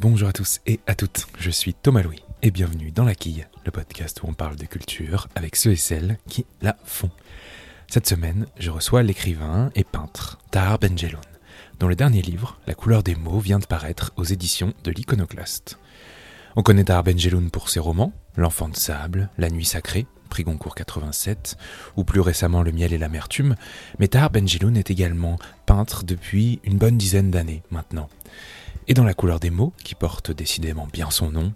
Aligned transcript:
Bonjour 0.00 0.30
à 0.30 0.32
tous 0.32 0.60
et 0.64 0.80
à 0.86 0.94
toutes, 0.94 1.26
je 1.38 1.50
suis 1.50 1.74
Thomas 1.74 2.00
Louis 2.00 2.22
et 2.40 2.50
bienvenue 2.50 2.90
dans 2.90 3.04
La 3.04 3.14
Quille, 3.14 3.46
le 3.66 3.70
podcast 3.70 4.22
où 4.22 4.28
on 4.28 4.32
parle 4.32 4.56
de 4.56 4.64
culture 4.64 5.28
avec 5.34 5.56
ceux 5.56 5.72
et 5.72 5.76
celles 5.76 6.16
qui 6.26 6.46
la 6.62 6.78
font. 6.86 7.10
Cette 7.86 8.06
semaine, 8.06 8.46
je 8.58 8.70
reçois 8.70 9.02
l'écrivain 9.02 9.70
et 9.74 9.84
peintre 9.84 10.38
Tahar 10.52 10.78
Benjeloun, 10.78 11.20
dont 11.80 11.86
le 11.86 11.96
dernier 11.96 12.22
livre, 12.22 12.58
La 12.66 12.72
couleur 12.72 13.02
des 13.02 13.14
mots, 13.14 13.40
vient 13.40 13.58
de 13.58 13.66
paraître 13.66 14.10
aux 14.16 14.24
éditions 14.24 14.72
de 14.84 14.90
l'Iconoclaste. 14.90 15.78
On 16.56 16.62
connaît 16.62 16.84
Tahar 16.84 17.04
Benjeloun 17.04 17.50
pour 17.50 17.68
ses 17.68 17.80
romans, 17.80 18.14
L'enfant 18.36 18.70
de 18.70 18.76
sable, 18.76 19.28
La 19.36 19.50
nuit 19.50 19.66
sacrée, 19.66 20.06
prix 20.30 20.44
Goncourt 20.44 20.76
87, 20.76 21.58
ou 21.98 22.04
plus 22.04 22.20
récemment 22.20 22.62
Le 22.62 22.72
miel 22.72 22.94
et 22.94 22.98
l'amertume, 22.98 23.54
mais 23.98 24.08
Tahar 24.08 24.30
Benjeloun 24.30 24.78
est 24.78 24.90
également 24.90 25.38
peintre 25.66 26.04
depuis 26.04 26.58
une 26.64 26.78
bonne 26.78 26.96
dizaine 26.96 27.30
d'années 27.30 27.62
maintenant. 27.70 28.08
Et 28.90 28.94
dans 28.94 29.04
La 29.04 29.14
couleur 29.14 29.38
des 29.38 29.50
mots, 29.50 29.72
qui 29.84 29.94
porte 29.94 30.32
décidément 30.32 30.88
bien 30.92 31.12
son 31.12 31.30
nom, 31.30 31.52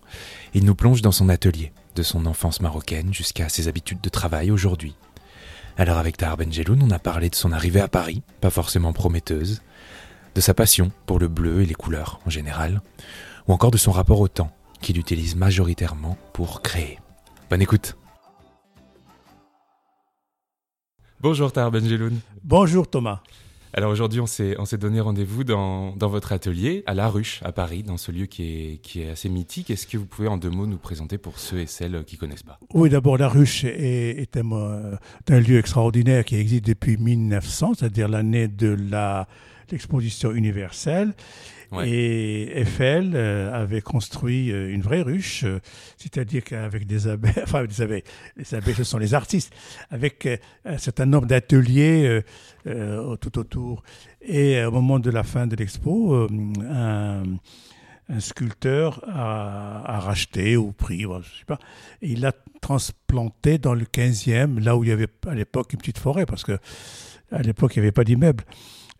il 0.54 0.64
nous 0.64 0.76
plonge 0.76 1.02
dans 1.02 1.10
son 1.10 1.28
atelier, 1.28 1.72
de 1.96 2.04
son 2.04 2.26
enfance 2.26 2.60
marocaine 2.60 3.12
jusqu'à 3.12 3.48
ses 3.48 3.66
habitudes 3.66 4.00
de 4.00 4.08
travail 4.08 4.52
aujourd'hui. 4.52 4.94
Alors 5.76 5.98
avec 5.98 6.16
Tahar 6.16 6.36
Benjeloun, 6.36 6.80
on 6.80 6.92
a 6.92 7.00
parlé 7.00 7.30
de 7.30 7.34
son 7.34 7.50
arrivée 7.50 7.80
à 7.80 7.88
Paris, 7.88 8.22
pas 8.40 8.50
forcément 8.50 8.92
prometteuse, 8.92 9.62
de 10.36 10.40
sa 10.40 10.54
passion 10.54 10.92
pour 11.06 11.18
le 11.18 11.26
bleu 11.26 11.62
et 11.62 11.66
les 11.66 11.74
couleurs 11.74 12.20
en 12.24 12.30
général, 12.30 12.82
ou 13.48 13.52
encore 13.52 13.72
de 13.72 13.78
son 13.78 13.90
rapport 13.90 14.20
au 14.20 14.28
temps, 14.28 14.52
qu'il 14.80 14.96
utilise 14.96 15.34
majoritairement 15.34 16.16
pour 16.34 16.62
créer. 16.62 17.00
Bonne 17.50 17.62
écoute 17.62 17.96
Bonjour 21.18 21.50
Tahar 21.50 21.72
Benjeloun. 21.72 22.20
Bonjour 22.44 22.88
Thomas. 22.88 23.22
Alors 23.76 23.90
aujourd'hui, 23.90 24.20
on 24.20 24.26
s'est, 24.26 24.54
on 24.60 24.66
s'est 24.66 24.78
donné 24.78 25.00
rendez-vous 25.00 25.42
dans, 25.42 25.96
dans, 25.96 26.08
votre 26.08 26.30
atelier 26.32 26.84
à 26.86 26.94
La 26.94 27.08
Ruche, 27.08 27.40
à 27.44 27.50
Paris, 27.50 27.82
dans 27.82 27.96
ce 27.96 28.12
lieu 28.12 28.26
qui 28.26 28.44
est, 28.44 28.76
qui 28.76 29.02
est 29.02 29.10
assez 29.10 29.28
mythique. 29.28 29.68
Est-ce 29.68 29.88
que 29.88 29.98
vous 29.98 30.06
pouvez 30.06 30.28
en 30.28 30.36
deux 30.36 30.48
mots 30.48 30.68
nous 30.68 30.78
présenter 30.78 31.18
pour 31.18 31.40
ceux 31.40 31.58
et 31.58 31.66
celles 31.66 32.04
qui 32.04 32.14
ne 32.14 32.20
connaissent 32.20 32.44
pas? 32.44 32.60
Oui, 32.72 32.88
d'abord, 32.88 33.18
La 33.18 33.28
Ruche 33.28 33.64
est, 33.64 34.20
est 34.20 34.36
un, 34.36 34.52
euh, 34.52 34.96
un, 35.28 35.40
lieu 35.40 35.58
extraordinaire 35.58 36.24
qui 36.24 36.36
existe 36.36 36.66
depuis 36.66 36.96
1900, 36.96 37.74
c'est-à-dire 37.74 38.06
l'année 38.06 38.46
de 38.46 38.68
la, 38.68 39.26
l'exposition 39.72 40.30
universelle. 40.30 41.12
Et 41.82 42.60
Eiffel 42.60 43.12
euh, 43.14 43.52
avait 43.52 43.80
construit 43.80 44.52
euh, 44.52 44.72
une 44.72 44.82
vraie 44.82 45.02
ruche, 45.02 45.44
euh, 45.44 45.60
c'est-à-dire 45.96 46.44
qu'avec 46.44 46.86
des 46.86 47.08
abeilles, 47.08 47.32
enfin 47.42 47.64
des 47.64 47.82
abeilles, 47.82 48.04
les 48.36 48.54
abeilles 48.54 48.74
ce 48.74 48.84
sont 48.84 48.98
les 48.98 49.14
artistes, 49.14 49.52
avec 49.90 50.28
un 50.64 50.78
certain 50.78 51.06
nombre 51.06 51.26
d'ateliers 51.26 52.22
tout 53.20 53.38
autour. 53.38 53.82
Et 54.22 54.62
au 54.64 54.70
moment 54.70 54.98
de 54.98 55.10
la 55.10 55.22
fin 55.22 55.46
de 55.46 55.56
l'expo, 55.56 56.28
un, 56.68 57.24
sculpteur 58.18 59.02
a, 59.08 60.00
racheté 60.00 60.56
ou 60.56 60.72
pris, 60.72 61.02
je 61.02 61.38
sais 61.38 61.44
pas, 61.46 61.58
il 62.02 62.20
l'a 62.20 62.32
transplanté 62.60 63.58
dans 63.58 63.74
le 63.74 63.84
15e, 63.84 64.60
là 64.60 64.76
où 64.76 64.84
il 64.84 64.90
y 64.90 64.92
avait 64.92 65.08
à 65.26 65.34
l'époque 65.34 65.72
une 65.72 65.78
petite 65.78 65.98
forêt, 65.98 66.26
parce 66.26 66.44
que 66.44 66.58
à 67.30 67.42
l'époque 67.42 67.76
il 67.76 67.80
n'y 67.80 67.86
avait 67.86 67.92
pas 67.92 68.04
d'immeubles. 68.04 68.44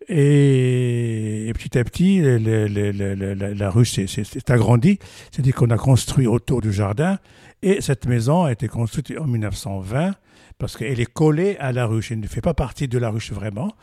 Et, 0.07 1.47
et, 1.47 1.53
petit 1.53 1.77
à 1.77 1.83
petit, 1.83 2.21
la 2.21 3.69
ruche 3.69 3.93
s'est 3.93 4.51
agrandie, 4.51 4.99
c'est-à-dire 5.31 5.55
qu'on 5.55 5.71
a 5.71 5.77
construit 5.77 6.27
autour 6.27 6.61
du 6.61 6.71
jardin, 6.71 7.17
et 7.63 7.81
cette 7.81 8.05
maison 8.05 8.43
a 8.43 8.51
été 8.51 8.67
construite 8.67 9.13
en 9.19 9.25
1920, 9.25 10.13
parce 10.57 10.77
qu'elle 10.77 10.99
est 10.99 11.11
collée 11.11 11.57
à 11.59 11.71
la 11.71 11.85
ruche, 11.85 12.11
elle 12.11 12.19
ne 12.19 12.27
fait 12.27 12.41
pas 12.41 12.53
partie 12.53 12.87
de 12.87 12.97
la 12.97 13.09
ruche 13.09 13.31
vraiment, 13.31 13.73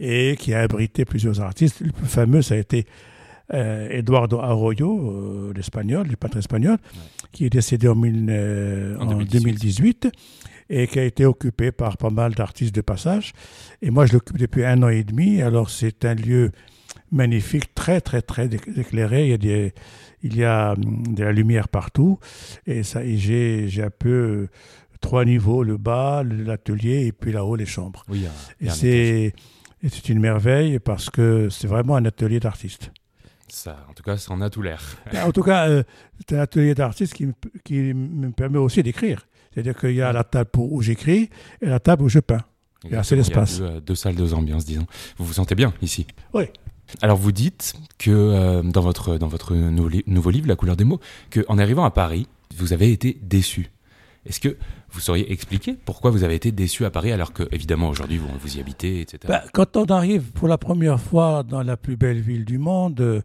et 0.00 0.36
qui 0.38 0.52
a 0.54 0.60
abrité 0.60 1.04
plusieurs 1.04 1.40
artistes. 1.40 1.80
Le 1.80 1.92
plus 1.92 2.06
fameux, 2.06 2.42
ça 2.42 2.54
a 2.54 2.58
été 2.58 2.86
euh, 3.52 3.88
Eduardo 3.90 4.40
Arroyo, 4.40 5.10
euh, 5.10 5.52
l'espagnol, 5.54 6.06
le 6.08 6.16
peintre 6.16 6.38
espagnol, 6.38 6.78
ouais. 6.80 7.28
qui 7.32 7.44
est 7.44 7.50
décédé 7.50 7.88
en, 7.88 7.94
mille, 7.94 8.26
euh, 8.30 8.96
en, 8.98 9.02
en 9.02 9.18
2018. 9.18 9.42
2018 9.42 10.12
et 10.70 10.86
qui 10.86 10.98
a 10.98 11.04
été 11.04 11.26
occupé 11.26 11.72
par 11.72 11.96
pas 11.96 12.10
mal 12.10 12.34
d'artistes 12.34 12.74
de 12.74 12.80
passage. 12.80 13.32
Et 13.82 13.90
moi, 13.90 14.06
je 14.06 14.14
l'occupe 14.14 14.38
depuis 14.38 14.64
un 14.64 14.82
an 14.82 14.88
et 14.88 15.04
demi. 15.04 15.42
Alors, 15.42 15.70
c'est 15.70 16.04
un 16.04 16.14
lieu 16.14 16.52
magnifique, 17.10 17.74
très, 17.74 18.00
très, 18.00 18.22
très 18.22 18.46
éclairé. 18.76 19.24
Il 19.24 19.30
y 19.30 19.34
a, 19.34 19.38
des, 19.38 19.74
il 20.22 20.36
y 20.36 20.44
a 20.44 20.74
de 20.76 21.22
la 21.22 21.32
lumière 21.32 21.68
partout. 21.68 22.18
Et, 22.66 22.82
ça, 22.82 23.04
et 23.04 23.16
j'ai, 23.16 23.68
j'ai 23.68 23.82
un 23.82 23.90
peu 23.90 24.48
trois 25.00 25.24
niveaux, 25.24 25.62
le 25.62 25.76
bas, 25.76 26.22
l'atelier 26.24 27.06
et 27.06 27.12
puis 27.12 27.32
là-haut, 27.32 27.56
les 27.56 27.66
chambres. 27.66 28.04
Oui, 28.08 28.26
et 28.60 28.70
c'est, 28.70 29.34
et 29.82 29.88
c'est 29.88 30.08
une 30.08 30.20
merveille 30.20 30.78
parce 30.78 31.10
que 31.10 31.50
c'est 31.50 31.66
vraiment 31.66 31.96
un 31.96 32.04
atelier 32.06 32.40
d'artiste. 32.40 32.90
Ça, 33.48 33.84
en 33.88 33.92
tout 33.92 34.02
cas, 34.02 34.16
ça 34.16 34.32
en 34.32 34.40
a 34.40 34.50
tout 34.50 34.62
l'air. 34.62 34.80
en 35.12 35.30
tout 35.30 35.42
cas, 35.42 35.68
euh, 35.68 35.82
c'est 36.18 36.36
un 36.36 36.40
atelier 36.40 36.74
d'artiste 36.74 37.12
qui, 37.12 37.28
qui 37.62 37.94
me 37.94 38.30
permet 38.30 38.58
aussi 38.58 38.82
d'écrire. 38.82 39.26
C'est-à-dire 39.54 39.76
qu'il 39.76 39.94
y 39.94 40.02
a 40.02 40.12
la 40.12 40.24
table 40.24 40.50
où 40.56 40.82
j'écris 40.82 41.30
et 41.62 41.66
la 41.66 41.78
table 41.78 42.02
où 42.02 42.08
je 42.08 42.18
peins. 42.18 42.42
Il 42.84 42.90
y 42.90 42.96
a 42.96 43.00
assez 43.00 43.16
d'espace. 43.16 43.60
Deux, 43.60 43.80
deux, 43.80 43.94
salles, 43.94 44.16
deux 44.16 44.34
ambiances, 44.34 44.64
disons. 44.64 44.86
Vous 45.16 45.24
vous 45.24 45.32
sentez 45.32 45.54
bien 45.54 45.72
ici 45.80 46.06
Oui. 46.34 46.44
Alors 47.00 47.16
vous 47.16 47.32
dites 47.32 47.74
que 47.98 48.10
euh, 48.10 48.62
dans 48.62 48.82
votre, 48.82 49.16
dans 49.16 49.28
votre 49.28 49.54
nouveau 49.54 50.30
livre, 50.30 50.48
La 50.48 50.56
couleur 50.56 50.76
des 50.76 50.84
mots, 50.84 51.00
qu'en 51.32 51.58
arrivant 51.58 51.84
à 51.84 51.90
Paris, 51.90 52.26
vous 52.56 52.72
avez 52.72 52.92
été 52.92 53.18
déçu. 53.22 53.70
Est-ce 54.26 54.40
que 54.40 54.56
vous 54.90 55.00
sauriez 55.00 55.30
expliquer 55.32 55.76
pourquoi 55.84 56.10
vous 56.10 56.24
avez 56.24 56.34
été 56.34 56.50
déçu 56.52 56.84
à 56.84 56.90
Paris 56.90 57.12
alors 57.12 57.32
que, 57.32 57.42
évidemment, 57.52 57.88
aujourd'hui, 57.88 58.18
vous, 58.18 58.28
vous 58.40 58.56
y 58.56 58.60
habitez, 58.60 59.00
etc. 59.00 59.18
Ben, 59.28 59.42
quand 59.52 59.76
on 59.76 59.84
arrive 59.86 60.30
pour 60.32 60.48
la 60.48 60.58
première 60.58 61.00
fois 61.00 61.42
dans 61.42 61.62
la 61.62 61.76
plus 61.76 61.96
belle 61.96 62.20
ville 62.20 62.44
du 62.44 62.58
monde, 62.58 63.22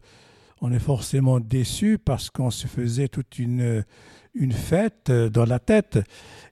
on 0.60 0.72
est 0.72 0.80
forcément 0.80 1.40
déçu 1.40 1.98
parce 1.98 2.28
qu'on 2.28 2.50
se 2.50 2.66
faisait 2.66 3.08
toute 3.08 3.38
une 3.38 3.84
une 4.34 4.52
fête 4.52 5.10
dans 5.10 5.44
la 5.44 5.58
tête. 5.58 5.98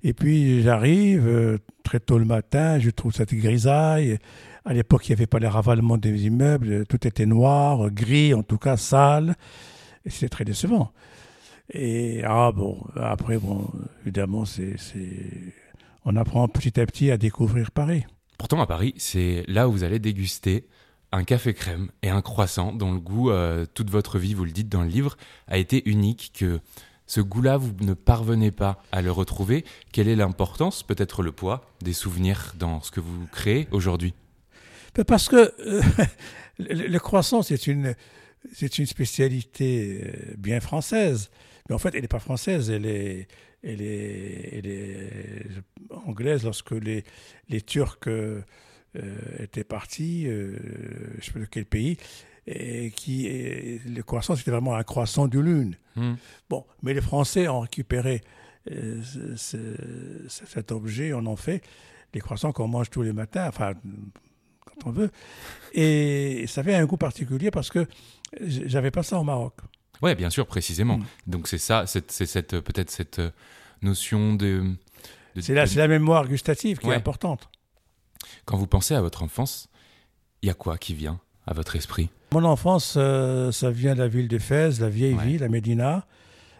Et 0.03 0.12
puis 0.12 0.62
j'arrive 0.62 1.59
très 1.83 2.00
tôt 2.00 2.19
le 2.19 2.25
matin, 2.25 2.78
je 2.78 2.91
trouve 2.91 3.12
cette 3.12 3.34
grisaille. 3.34 4.19
À 4.65 4.75
l'époque, 4.75 5.09
il 5.09 5.12
n'y 5.12 5.15
avait 5.15 5.27
pas 5.27 5.39
les 5.39 5.49
ravalements 5.49 5.97
des 5.97 6.27
immeubles, 6.27 6.84
tout 6.87 7.06
était 7.06 7.25
noir, 7.25 7.91
gris, 7.91 8.34
en 8.34 8.43
tout 8.43 8.59
cas 8.59 8.77
sale. 8.77 9.34
Et 10.05 10.11
c'était 10.11 10.28
très 10.28 10.44
décevant. 10.44 10.93
Et 11.72 12.22
ah 12.25 12.53
bon, 12.55 12.78
après, 12.97 13.38
bon, 13.38 13.71
évidemment, 14.03 14.44
c'est, 14.44 14.77
on 16.05 16.17
apprend 16.17 16.49
petit 16.49 16.81
à 16.81 16.87
petit 16.87 17.11
à 17.11 17.17
découvrir 17.17 17.71
Paris. 17.71 18.05
Pourtant, 18.38 18.61
à 18.61 18.67
Paris, 18.67 18.94
c'est 18.99 19.44
là 19.49 19.69
où 19.69 19.72
vous 19.72 19.84
allez 19.84 19.99
déguster 19.99 20.67
un 21.12 21.25
café 21.25 21.55
crème 21.55 21.91
et 22.03 22.11
un 22.11 22.22
croissant 22.22 22.72
dont 22.72 22.93
le 22.93 23.00
goût, 23.00 23.31
euh, 23.31 23.67
toute 23.72 23.91
votre 23.91 24.19
vie, 24.19 24.34
vous 24.34 24.44
le 24.44 24.50
dites 24.50 24.69
dans 24.69 24.83
le 24.83 24.88
livre, 24.88 25.17
a 25.47 25.59
été 25.59 25.88
unique, 25.88 26.33
que 26.34 26.61
ce 27.08 27.20
goût-là, 27.20 27.56
vous 27.56 27.74
ne 27.80 27.94
parvenez 27.94 28.52
pas 28.52 28.80
à 28.92 29.02
le 29.02 29.10
retrouver. 29.10 29.64
Quelle 29.91 30.06
est 30.06 30.14
l'importance, 30.14 30.84
peut-être 30.84 31.22
le 31.22 31.32
poids, 31.32 31.64
des 31.82 31.92
souvenirs 31.92 32.54
dans 32.56 32.80
ce 32.80 32.92
que 32.92 33.00
vous 33.00 33.26
créez 33.32 33.66
aujourd'hui? 33.72 34.14
Parce 35.06 35.28
que 35.28 35.52
euh, 35.66 35.82
le 36.58 36.98
croissant, 36.98 37.42
c'est 37.42 37.66
une, 37.66 37.96
c'est 38.52 38.78
une 38.78 38.86
spécialité 38.86 40.12
bien 40.36 40.60
française. 40.60 41.30
Mais 41.69 41.74
en 41.74 41.78
fait, 41.78 41.94
elle 41.94 42.02
n'est 42.02 42.08
pas 42.08 42.20
française, 42.20 42.70
elle 42.70 42.86
est, 42.86 43.26
elle 43.62 43.82
est, 43.82 44.50
elle 44.52 44.66
est 44.66 45.46
anglaise 45.90 46.44
lorsque 46.44 46.70
les, 46.70 47.04
les 47.48 47.60
Turcs 47.60 47.98
euh, 48.96 49.16
étaient 49.38 49.64
partis, 49.64 50.26
euh, 50.26 50.56
je 51.14 51.16
ne 51.16 51.22
sais 51.22 51.32
pas 51.32 51.38
de 51.40 51.44
quel 51.44 51.66
pays, 51.66 51.98
et 52.50 52.91
qui 52.92 53.26
est, 53.26 53.81
le 53.86 54.03
croissant, 54.03 54.34
c'était 54.34 54.50
vraiment 54.50 54.75
un 54.75 54.82
croissant 54.82 55.28
de 55.28 55.38
lune. 55.38 55.76
Mmh. 55.97 56.14
Bon, 56.48 56.64
mais 56.82 56.94
les 56.94 57.03
Français 57.03 57.47
ont 57.47 57.60
récupéré 57.60 58.22
euh, 58.70 59.03
ce, 59.03 59.36
ce, 59.36 60.47
cet 60.47 60.72
objet, 60.72 61.12
on 61.12 61.26
en 61.26 61.37
fait 61.37 61.62
les 62.14 62.20
croissants 62.20 62.53
qu'on 62.53 62.69
mange 62.69 62.88
tous 62.88 63.03
les 63.03 63.12
matins, 63.12 63.47
enfin, 63.48 63.75
quand 64.64 64.88
on 64.88 64.92
veut. 64.92 65.10
Et 65.75 66.47
ça 66.48 66.62
avait 66.62 66.75
un 66.75 66.87
goût 66.87 66.97
particulier 66.97 67.50
parce 67.50 67.69
que 67.69 67.87
j'avais 68.41 68.91
pas 68.91 69.03
ça 69.03 69.19
au 69.19 69.25
Maroc. 69.25 69.54
Oui, 70.00 70.14
bien 70.14 70.31
sûr, 70.31 70.47
précisément. 70.47 70.99
Mmh. 70.99 71.06
Donc 71.26 71.49
c'est 71.49 71.58
ça, 71.58 71.84
c'est 71.87 72.11
cette, 72.11 72.61
peut-être 72.61 72.90
cette 72.90 73.20
notion 73.82 74.32
de... 74.32 74.75
de 75.34 75.40
c'est 75.43 75.52
la, 75.52 75.67
de... 75.67 75.76
la, 75.76 75.87
mémoire 75.87 76.26
gustative 76.26 76.78
qui 76.78 76.87
ouais. 76.87 76.94
est 76.94 76.99
importante. 76.99 77.50
Quand 78.46 78.56
vous 78.56 78.67
pensez 78.67 78.94
à 78.94 79.02
votre 79.02 79.23
enfance, 79.23 79.69
il 80.40 80.46
y 80.46 80.50
a 80.50 80.55
quoi 80.55 80.78
qui 80.78 80.94
vient 80.94 81.20
à 81.46 81.52
votre 81.52 81.76
esprit? 81.76 82.08
Mon 82.32 82.44
enfance, 82.44 82.94
euh, 82.96 83.50
ça 83.52 83.70
vient 83.70 83.94
de 83.94 84.00
la 84.00 84.08
ville 84.08 84.28
de 84.28 84.38
Fès, 84.38 84.80
la 84.80 84.90
vieille 84.90 85.14
ouais. 85.14 85.25
ville, 85.25 85.40
la 85.40 85.48
Médina, 85.48 86.06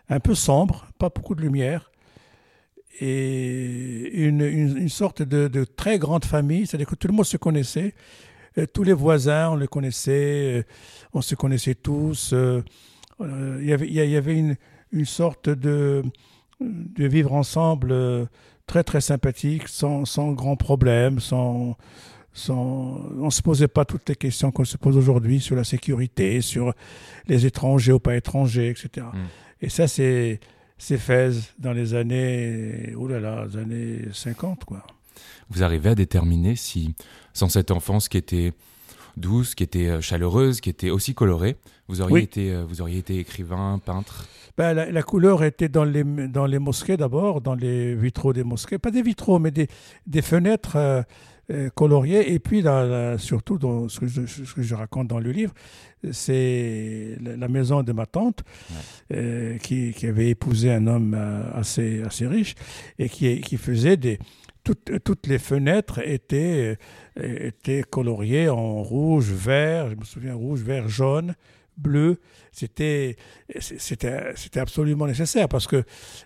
un 0.09 0.19
peu 0.19 0.35
sombre, 0.35 0.87
pas 0.99 1.11
beaucoup 1.11 1.35
de 1.35 1.43
lumière, 1.43 1.91
et 3.01 4.11
une, 4.15 4.41
une, 4.41 4.77
une 4.79 4.89
sorte 4.89 5.23
de, 5.23 5.47
de, 5.47 5.65
très 5.65 5.99
grande 5.99 6.25
famille, 6.25 6.67
c'est-à-dire 6.67 6.87
que 6.87 6.95
tout 6.95 7.07
le 7.07 7.15
monde 7.15 7.27
se 7.27 7.37
connaissait, 7.37 7.95
euh, 8.57 8.67
tous 8.73 8.83
les 8.83 8.93
voisins, 8.93 9.51
on 9.51 9.57
les 9.57 9.69
connaissait, 9.69 10.59
euh, 10.59 10.63
on 11.13 11.21
se 11.21 11.35
connaissait 11.35 11.75
tous. 11.75 12.33
Euh, 12.33 12.63
il 13.21 13.67
y 13.67 13.73
avait, 13.73 13.87
il 13.87 13.95
y 13.95 14.17
avait 14.17 14.37
une, 14.37 14.57
une 14.93 15.05
sorte 15.05 15.49
de, 15.49 16.03
de 16.61 17.07
vivre 17.07 17.33
ensemble 17.35 17.93
très 18.67 18.85
très 18.85 19.01
sympathique, 19.01 19.67
sans, 19.67 20.05
sans 20.05 20.33
grands 20.33 20.57
problèmes, 20.57 21.19
sans 21.19 21.77
on 22.49 23.25
ne 23.25 23.31
se 23.31 23.43
posait 23.43 23.69
pas 23.69 23.85
toutes 23.85 24.09
les 24.09 24.17
questions 24.17 24.51
qu'on 24.51 24.65
se 24.65 24.77
pose 24.77 24.97
aujourd'hui 24.97 25.41
sur 25.41 25.57
la 25.57 25.65
sécurité, 25.65 26.41
sur 26.41 26.73
les 27.27 27.47
étrangers 27.47 27.93
ou 27.93 27.99
pas 27.99 28.17
étrangers, 28.17 28.71
etc. 28.71 29.07
Mm. 29.13 29.19
Et 29.63 29.69
ça, 29.69 29.89
c'est 29.89 30.41
Fès 30.79 31.55
dans 31.59 31.73
les 31.73 31.95
années, 31.95 32.93
oh 32.97 33.09
là 33.09 33.21
là, 33.21 33.47
les 33.47 33.57
années 33.57 33.99
50, 34.13 34.65
quoi. 34.65 34.87
Vous 35.51 35.63
arrivez 35.63 35.91
à 35.91 35.95
déterminer 35.95 36.57
si, 36.57 36.95
sans 37.33 37.49
cette 37.49 37.71
enfance 37.71 38.09
qui 38.09 38.19
était 38.19 38.53
douce, 39.17 39.55
qui 39.55 39.65
était 39.65 39.89
euh, 39.89 40.01
chaleureuse, 40.01 40.61
qui 40.61 40.71
était 40.71 40.91
aussi 40.91 41.15
colorée, 41.15 41.57
vous 41.89 42.01
auriez, 42.01 42.23
été, 42.23 42.53
euh, 42.53 42.65
vous 42.65 42.81
auriez 42.83 42.99
été 42.99 43.19
écrivain, 43.19 43.81
peintre? 43.85 44.27
Ben, 44.57 44.75
la, 44.75 45.03
couleur 45.03 45.45
était 45.45 45.69
dans 45.69 45.85
les, 45.85 46.03
dans 46.03 46.47
les 46.47 46.59
mosquées 46.59 46.97
d'abord, 46.97 47.41
dans 47.41 47.55
les 47.55 47.95
vitraux 47.95 48.33
des 48.33 48.43
mosquées. 48.43 48.79
Pas 48.79 48.91
des 48.91 49.03
vitraux, 49.03 49.39
mais 49.39 49.53
des, 49.53 49.69
des 50.07 50.21
fenêtres 50.21 50.77
euh, 50.77 51.03
euh, 51.51 51.71
coloriées. 51.75 52.33
Et 52.33 52.39
puis, 52.39 52.65
surtout, 53.19 53.59
dans 53.59 53.89
ce 53.89 54.01
que, 54.01 54.07
je, 54.07 54.27
ce, 54.27 54.55
que 54.55 54.63
je, 54.63 54.75
raconte 54.75 55.09
dans 55.09 55.19
le 55.19 55.31
livre, 55.31 55.53
c'est 56.13 57.17
la 57.21 57.49
maison 57.49 57.83
de 57.83 57.93
ma 57.93 58.07
tante 58.07 58.45
euh, 59.13 59.59
qui, 59.59 59.93
qui, 59.93 60.07
avait 60.07 60.29
épousé 60.29 60.71
un 60.71 60.87
homme 60.87 61.15
assez, 61.55 62.03
assez 62.03 62.27
riche 62.27 62.55
et 62.99 63.09
qui, 63.09 63.41
qui 63.41 63.57
faisait 63.57 63.97
des... 63.97 64.19
Toutes, 64.65 65.03
toutes 65.03 65.27
les 65.27 65.39
fenêtres 65.39 66.07
étaient, 66.07 66.77
étaient 67.17 67.83
coloriées 67.89 68.51
en 68.51 68.83
rouge, 68.83 69.31
vert, 69.33 69.89
je 69.89 69.95
me 69.95 70.05
souviens, 70.05 70.35
rouge, 70.35 70.61
vert, 70.61 70.91
jaune 70.91 71.35
bleu, 71.79 72.21
c'était 72.53 73.17
absolument 74.57 75.07
nécessaire 75.07 75.49
parce 75.49 75.67
que 75.67 75.85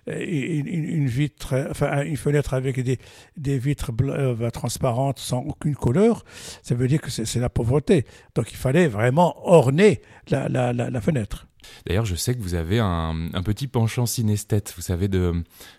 euh, 0.08 0.25
une, 0.26 1.06
vitre, 1.06 1.69
enfin 1.70 2.02
une 2.02 2.16
fenêtre 2.16 2.54
avec 2.54 2.81
des, 2.81 2.99
des 3.37 3.58
vitres 3.58 3.93
euh, 4.02 4.50
transparentes 4.50 5.19
sans 5.19 5.40
aucune 5.40 5.75
couleur, 5.75 6.25
ça 6.62 6.75
veut 6.75 6.88
dire 6.88 7.00
que 7.00 7.10
c'est 7.10 7.40
la 7.40 7.50
pauvreté. 7.50 8.04
Donc 8.34 8.50
il 8.50 8.56
fallait 8.56 8.88
vraiment 8.88 9.46
orner 9.46 10.00
la, 10.28 10.49
la, 10.49 10.72
la, 10.72 11.00
fenêtre. 11.00 11.46
D'ailleurs, 11.87 12.04
je 12.04 12.14
sais 12.14 12.34
que 12.34 12.40
vous 12.40 12.54
avez 12.54 12.81
un, 12.81 13.28
un, 13.32 13.43
petit 13.43 13.69
penchant 13.69 14.06
synesthète, 14.06 14.72
vous 14.76 14.82
savez, 14.82 15.08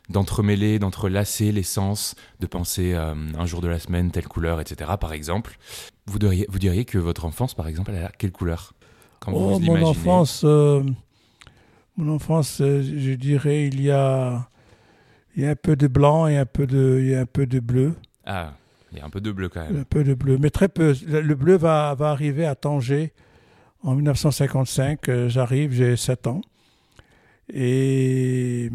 d'entremêler, 0.09 0.79
d'entrelacer 0.79 1.51
les 1.51 1.63
sens, 1.63 2.15
de 2.39 2.47
penser 2.47 2.93
euh, 2.93 3.13
un 3.37 3.45
jour 3.45 3.61
de 3.61 3.67
la 3.67 3.79
semaine, 3.79 4.11
telle 4.11 4.27
couleur, 4.27 4.61
etc. 4.61 4.91
Par 4.99 5.13
exemple, 5.13 5.57
vous 6.05 6.19
diriez, 6.19 6.45
vous 6.49 6.59
diriez 6.59 6.85
que 6.85 6.97
votre 6.97 7.25
enfance, 7.25 7.53
par 7.53 7.67
exemple, 7.67 7.91
elle 7.95 8.05
a 8.05 8.11
quelle 8.17 8.31
couleur? 8.31 8.73
Oh, 9.27 9.59
mon 9.59 9.81
enfance, 9.83 10.41
euh, 10.43 10.83
mon 11.97 12.13
enfance, 12.13 12.61
euh, 12.61 12.81
je 12.81 13.13
dirais, 13.13 13.67
il 13.67 13.81
y 13.81 13.91
a, 13.91 14.49
il 15.35 15.43
y 15.43 15.45
a 15.45 15.51
un 15.51 15.55
peu 15.55 15.75
de 15.75 15.87
blanc 15.87 16.27
et 16.27 16.37
un 16.37 16.45
peu 16.45 16.67
de, 16.67 16.99
il 17.01 17.09
y 17.09 17.15
a 17.15 17.21
un 17.21 17.25
peu 17.25 17.45
de 17.45 17.59
bleu. 17.59 17.95
Ah, 18.25 18.53
il 18.91 18.99
y 18.99 19.01
a 19.01 19.05
un 19.05 19.09
peu 19.09 19.21
de 19.21 19.31
bleu 19.31 19.49
quand 19.49 19.61
même. 19.61 19.77
Un 19.81 19.83
peu 19.83 20.03
de 20.03 20.13
bleu, 20.13 20.37
mais 20.39 20.49
très 20.49 20.67
peu. 20.67 20.95
Le 21.07 21.35
bleu 21.35 21.55
va, 21.55 21.95
va 21.95 22.11
arriver 22.11 22.45
à 22.45 22.55
Tanger 22.55 23.13
en 23.81 23.95
1955. 23.95 25.09
Euh, 25.09 25.29
j'arrive, 25.29 25.71
j'ai 25.71 25.95
7 25.95 26.27
ans. 26.27 26.41
Et 27.51 28.69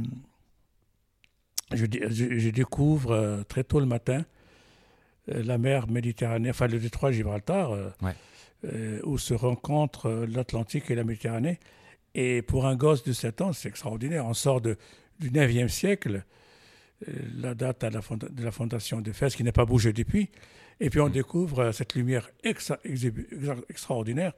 je, 1.73 1.87
je, 2.11 2.51
découvre 2.51 3.43
très 3.49 3.65
tôt 3.65 3.81
le 3.81 3.87
matin 3.87 4.25
la 5.27 5.59
mer 5.59 5.89
Méditerranée, 5.89 6.51
enfin 6.51 6.67
le 6.67 6.79
détroit 6.79 7.11
Gibraltar. 7.13 7.71
Ouais. 8.03 8.15
Euh, 8.65 8.99
où 9.05 9.19
se 9.19 9.35
rencontrent 9.35 10.07
euh, 10.07 10.27
l'Atlantique 10.27 10.91
et 10.91 10.97
la 10.97 11.05
Méditerranée. 11.05 11.61
Et 12.17 12.43
pour 12.43 12.67
un 12.67 12.75
gosse 12.75 13.05
de 13.05 13.13
7 13.13 13.41
ans, 13.41 13.53
c'est 13.53 13.69
extraordinaire. 13.69 14.27
On 14.27 14.35
sort 14.35 14.61
de, 14.61 14.77
du 15.21 15.31
9e 15.31 15.69
siècle, 15.69 16.25
euh, 17.07 17.13
la 17.37 17.55
date 17.55 17.85
de 17.85 18.43
la 18.43 18.51
fondation 18.51 19.01
de 19.01 19.13
Fès, 19.13 19.37
qui 19.37 19.45
n'a 19.45 19.53
pas 19.53 19.65
bougé 19.65 19.93
depuis. 19.93 20.31
Et 20.81 20.91
puis 20.91 20.99
on 20.99 21.09
mmh. 21.09 21.13
découvre 21.13 21.71
cette 21.71 21.95
lumière 21.95 22.29
extraordinaire 22.43 24.33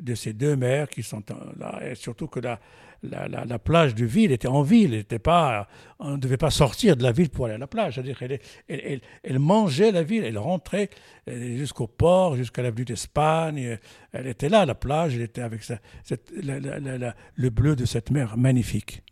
de 0.00 0.14
ces 0.14 0.32
deux 0.32 0.56
mers 0.56 0.88
qui 0.88 1.02
sont 1.02 1.22
là, 1.58 1.80
et 1.84 1.94
surtout 1.94 2.26
que 2.26 2.40
la, 2.40 2.60
la, 3.02 3.28
la, 3.28 3.58
plage 3.58 3.94
de 3.94 4.04
ville 4.04 4.32
était 4.32 4.48
en 4.48 4.62
ville, 4.62 4.94
était 4.94 5.18
pas, 5.18 5.68
on 5.98 6.12
ne 6.12 6.16
devait 6.16 6.36
pas 6.36 6.50
sortir 6.50 6.96
de 6.96 7.02
la 7.02 7.12
ville 7.12 7.30
pour 7.30 7.46
aller 7.46 7.54
à 7.54 7.58
la 7.58 7.66
plage. 7.66 7.94
C'est-à-dire 7.94 8.18
qu'elle 8.18 8.40
elle, 8.68 9.00
elle, 9.22 9.38
mangeait 9.38 9.92
la 9.92 10.02
ville, 10.02 10.24
elle 10.24 10.38
rentrait 10.38 10.90
jusqu'au 11.26 11.86
port, 11.86 12.36
jusqu'à 12.36 12.62
l'avenue 12.62 12.84
d'Espagne. 12.84 13.78
Elle 14.12 14.26
était 14.26 14.48
là, 14.48 14.66
la 14.66 14.74
plage, 14.74 15.14
elle 15.14 15.22
était 15.22 15.42
avec 15.42 15.62
cette, 15.62 16.32
le 16.32 17.48
bleu 17.50 17.76
de 17.76 17.84
cette 17.84 18.10
mer 18.10 18.36
magnifique. 18.36 19.02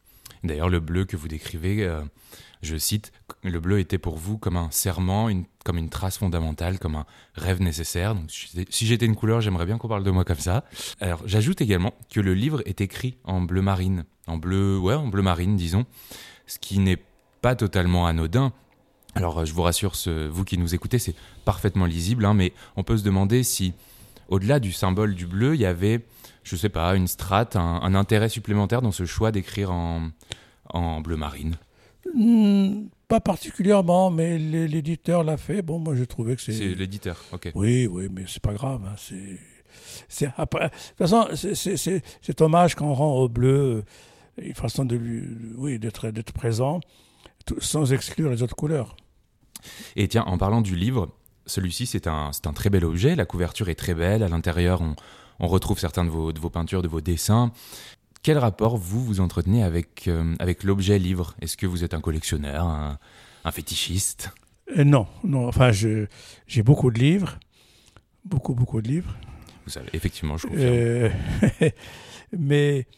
D'ailleurs, 0.43 0.69
le 0.69 0.81
bleu 0.81 1.05
que 1.05 1.17
vous 1.17 1.29
décrivez, 1.29 1.85
euh, 1.85 2.03
je 2.63 2.77
cite, 2.77 3.13
le 3.43 3.61
bleu 3.61 3.79
était 3.79 3.99
pour 3.99 4.17
vous 4.17 4.39
comme 4.39 4.57
un 4.57 4.71
serment, 4.71 5.29
comme 5.65 5.79
une 5.79 5.89
trace 5.89 6.19
fondamentale, 6.19 6.79
comme 6.79 6.97
un 6.97 7.07
rêve 7.35 7.61
nécessaire. 7.61 8.15
Donc, 8.15 8.31
si 8.31 8.87
j'étais 8.87 9.07
une 9.07 9.17
couleur, 9.17 9.41
j'aimerais 9.41 9.67
bien 9.67 9.79
qu'on 9.79 9.89
parle 9.89 10.05
de 10.05 10.11
moi 10.11 10.25
comme 10.25 10.39
ça. 10.39 10.65
Alors, 11.01 11.23
j'ajoute 11.27 11.61
également 11.61 11.95
que 12.11 12.21
le 12.21 12.35
livre 12.35 12.63
est 12.67 12.81
écrit 12.81 13.17
en 13.25 13.41
bleu 13.41 13.63
marine, 13.63 14.05
en 14.27 14.37
bleu, 14.37 14.79
ouais, 14.79 14.95
en 14.95 15.09
bleu 15.09 15.23
marine, 15.23 15.57
disons, 15.57 15.87
ce 16.47 16.59
qui 16.59 16.79
n'est 16.79 17.03
pas 17.43 17.55
totalement 17.57 18.07
anodin. 18.07 18.53
Alors, 19.15 19.45
je 19.45 19.53
vous 19.53 19.63
rassure, 19.63 19.95
vous 20.31 20.45
qui 20.45 20.59
nous 20.59 20.75
écoutez, 20.75 20.99
c'est 20.99 21.15
parfaitement 21.45 21.87
lisible, 21.87 22.25
hein, 22.25 22.35
mais 22.35 22.53
on 22.77 22.83
peut 22.83 22.99
se 22.99 23.05
demander 23.05 23.43
si, 23.43 23.73
au-delà 24.29 24.61
du 24.61 24.73
symbole 24.73 25.15
du 25.15 25.27
bleu, 25.27 25.55
il 25.55 25.61
y 25.61 25.67
avait, 25.67 26.05
je 26.43 26.57
sais 26.57 26.69
pas, 26.69 26.95
une 26.95 27.07
strate, 27.07 27.57
un, 27.57 27.95
intérêt 27.95 28.29
supplémentaire 28.29 28.83
dans 28.83 28.93
ce 28.93 29.07
choix 29.07 29.33
d'écrire 29.33 29.73
en, 29.73 30.11
en 30.69 31.01
bleu 31.01 31.17
marine. 31.17 31.57
Hmm, 32.15 32.89
pas 33.09 33.21
particulièrement, 33.21 34.11
mais 34.11 34.39
l'éditeur 34.39 35.25
l'a 35.25 35.37
fait. 35.37 35.63
Bon, 35.63 35.79
moi, 35.79 35.95
je 35.95 36.05
trouvais 36.05 36.37
que 36.37 36.43
c'est. 36.43 36.53
C'est 36.53 36.75
l'éditeur, 36.75 37.23
ok. 37.33 37.53
Oui, 37.55 37.87
oui, 37.87 38.09
mais 38.11 38.25
c'est 38.27 38.43
pas 38.43 38.55
grave. 38.55 38.83
Hein, 38.87 38.95
c'est. 40.09 40.33
Après, 40.37 40.69
de 40.69 40.71
toute 40.71 40.99
façon, 40.99 41.29
c'est 41.35 42.41
hommage 42.41 42.75
qu'on 42.75 42.95
rend 42.95 43.19
au 43.19 43.29
bleu, 43.29 43.85
une 44.39 44.55
façon 44.55 44.85
de 44.85 44.97
lui, 44.97 45.23
oui, 45.57 45.79
d'être 45.79 46.33
présent, 46.33 46.81
sans 47.59 47.93
exclure 47.93 48.31
les 48.31 48.43
autres 48.43 48.57
couleurs. 48.57 48.97
Et 49.97 50.09
tiens, 50.09 50.25
en 50.25 50.39
parlant 50.39 50.61
du 50.61 50.77
livre, 50.77 51.09
celui-ci, 51.47 51.87
c'est 51.87 52.07
un, 52.07 52.31
un 52.45 52.53
très 52.53 52.71
bel 52.71 52.85
objet. 52.85 53.15
La 53.15 53.27
couverture 53.27 53.69
est 53.69 53.75
très 53.75 53.95
belle. 53.95 54.23
À 54.23 54.29
l'intérieur, 54.29 54.81
on, 54.81 54.95
on, 55.41 55.47
retrouve 55.47 55.79
certains 55.79 56.05
de 56.05 56.11
vos, 56.11 56.33
de 56.33 56.41
vos 56.41 56.51
peintures, 56.51 56.83
de 56.83 56.89
vos 56.89 57.01
dessins. 57.01 57.53
Quel 58.27 58.39
rapport 58.39 58.77
vous 58.77 59.05
vous 59.05 59.21
entretenez 59.21 59.63
avec, 59.63 60.09
euh, 60.09 60.35
avec 60.41 60.65
l'objet 60.65 60.99
livre? 60.99 61.37
Est-ce 61.41 61.57
que 61.57 61.65
vous 61.65 61.85
êtes 61.85 61.95
un 61.95 62.01
collectionneur, 62.01 62.67
un, 62.67 62.99
fétichiste? 63.53 64.33
Euh, 64.77 64.83
Non, 64.83 65.07
non. 65.23 65.47
Enfin, 65.47 65.71
j'ai 65.71 66.63
beaucoup 66.65 66.91
de 66.91 66.99
livres, 66.99 67.39
beaucoup 68.25 68.53
beaucoup 68.57 68.83
de 68.83 68.89
livres. 68.89 69.17
Vous 69.65 69.71
savez, 69.71 69.91
effectivement, 69.93 70.37
je 70.39 70.49
confirme. 70.49 70.65
Euh, 70.67 71.11
mais 72.37 72.89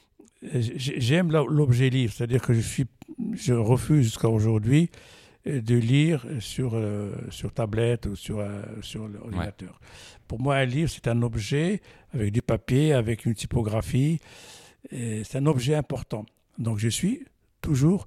j'aime 0.40 1.30
l'objet 1.30 1.90
livre, 1.90 2.14
c'est-à-dire 2.16 2.40
que 2.40 2.54
je 2.54 2.60
suis, 2.60 2.86
je 3.34 3.52
refuse 3.52 4.04
jusqu'à 4.04 4.30
aujourd'hui 4.30 4.88
de 5.44 5.74
lire 5.76 6.24
sur, 6.40 6.74
sur 7.28 7.52
tablette 7.52 8.06
ou 8.06 8.16
sur, 8.16 8.42
sur 8.80 9.06
l'ordinateur. 9.06 9.78
Pour 10.26 10.40
moi, 10.40 10.56
un 10.56 10.64
livre, 10.64 10.90
c'est 10.90 11.06
un 11.06 11.20
objet 11.20 11.82
avec 12.14 12.32
du 12.32 12.40
papier, 12.40 12.94
avec 12.94 13.26
une 13.26 13.34
typographie 13.34 14.20
c'est 14.90 15.36
un 15.36 15.46
objet 15.46 15.74
important. 15.74 16.26
Donc 16.58 16.78
je 16.78 16.88
suis 16.88 17.24
toujours 17.60 18.06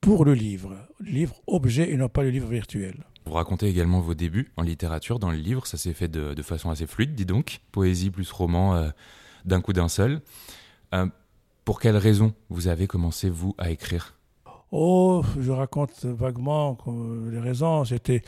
pour 0.00 0.24
le 0.24 0.34
livre, 0.34 0.76
livre 1.00 1.40
objet 1.46 1.90
et 1.90 1.96
non 1.96 2.08
pas 2.08 2.22
le 2.22 2.30
livre 2.30 2.48
virtuel. 2.48 3.04
Vous 3.24 3.32
racontez 3.32 3.66
également 3.66 4.00
vos 4.00 4.14
débuts 4.14 4.52
en 4.56 4.62
littérature 4.62 5.18
dans 5.18 5.32
le 5.32 5.36
livre, 5.36 5.66
ça 5.66 5.76
s'est 5.76 5.94
fait 5.94 6.08
de, 6.08 6.42
façon 6.42 6.70
assez 6.70 6.86
fluide, 6.86 7.14
dis 7.14 7.26
donc, 7.26 7.60
poésie 7.72 8.10
plus 8.10 8.30
roman 8.30 8.76
euh, 8.76 8.88
d'un 9.44 9.60
coup 9.60 9.72
d'un 9.72 9.88
seul. 9.88 10.22
Euh, 10.94 11.06
pour 11.64 11.80
quelles 11.80 11.96
raisons 11.96 12.34
vous 12.50 12.68
avez 12.68 12.86
commencé, 12.86 13.28
vous, 13.28 13.56
à 13.58 13.70
écrire? 13.70 14.14
Oh, 14.70 15.24
je 15.40 15.50
raconte 15.50 16.04
vaguement 16.04 16.78
les 17.28 17.40
raisons. 17.40 17.84
C'était 17.84 18.22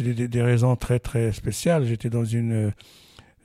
des, 0.00 0.26
des, 0.28 0.42
raisons 0.42 0.74
très 0.74 0.98
très 0.98 1.30
spéciales. 1.30 1.84
J'étais 1.84 2.10
dans 2.10 2.24
une 2.24 2.72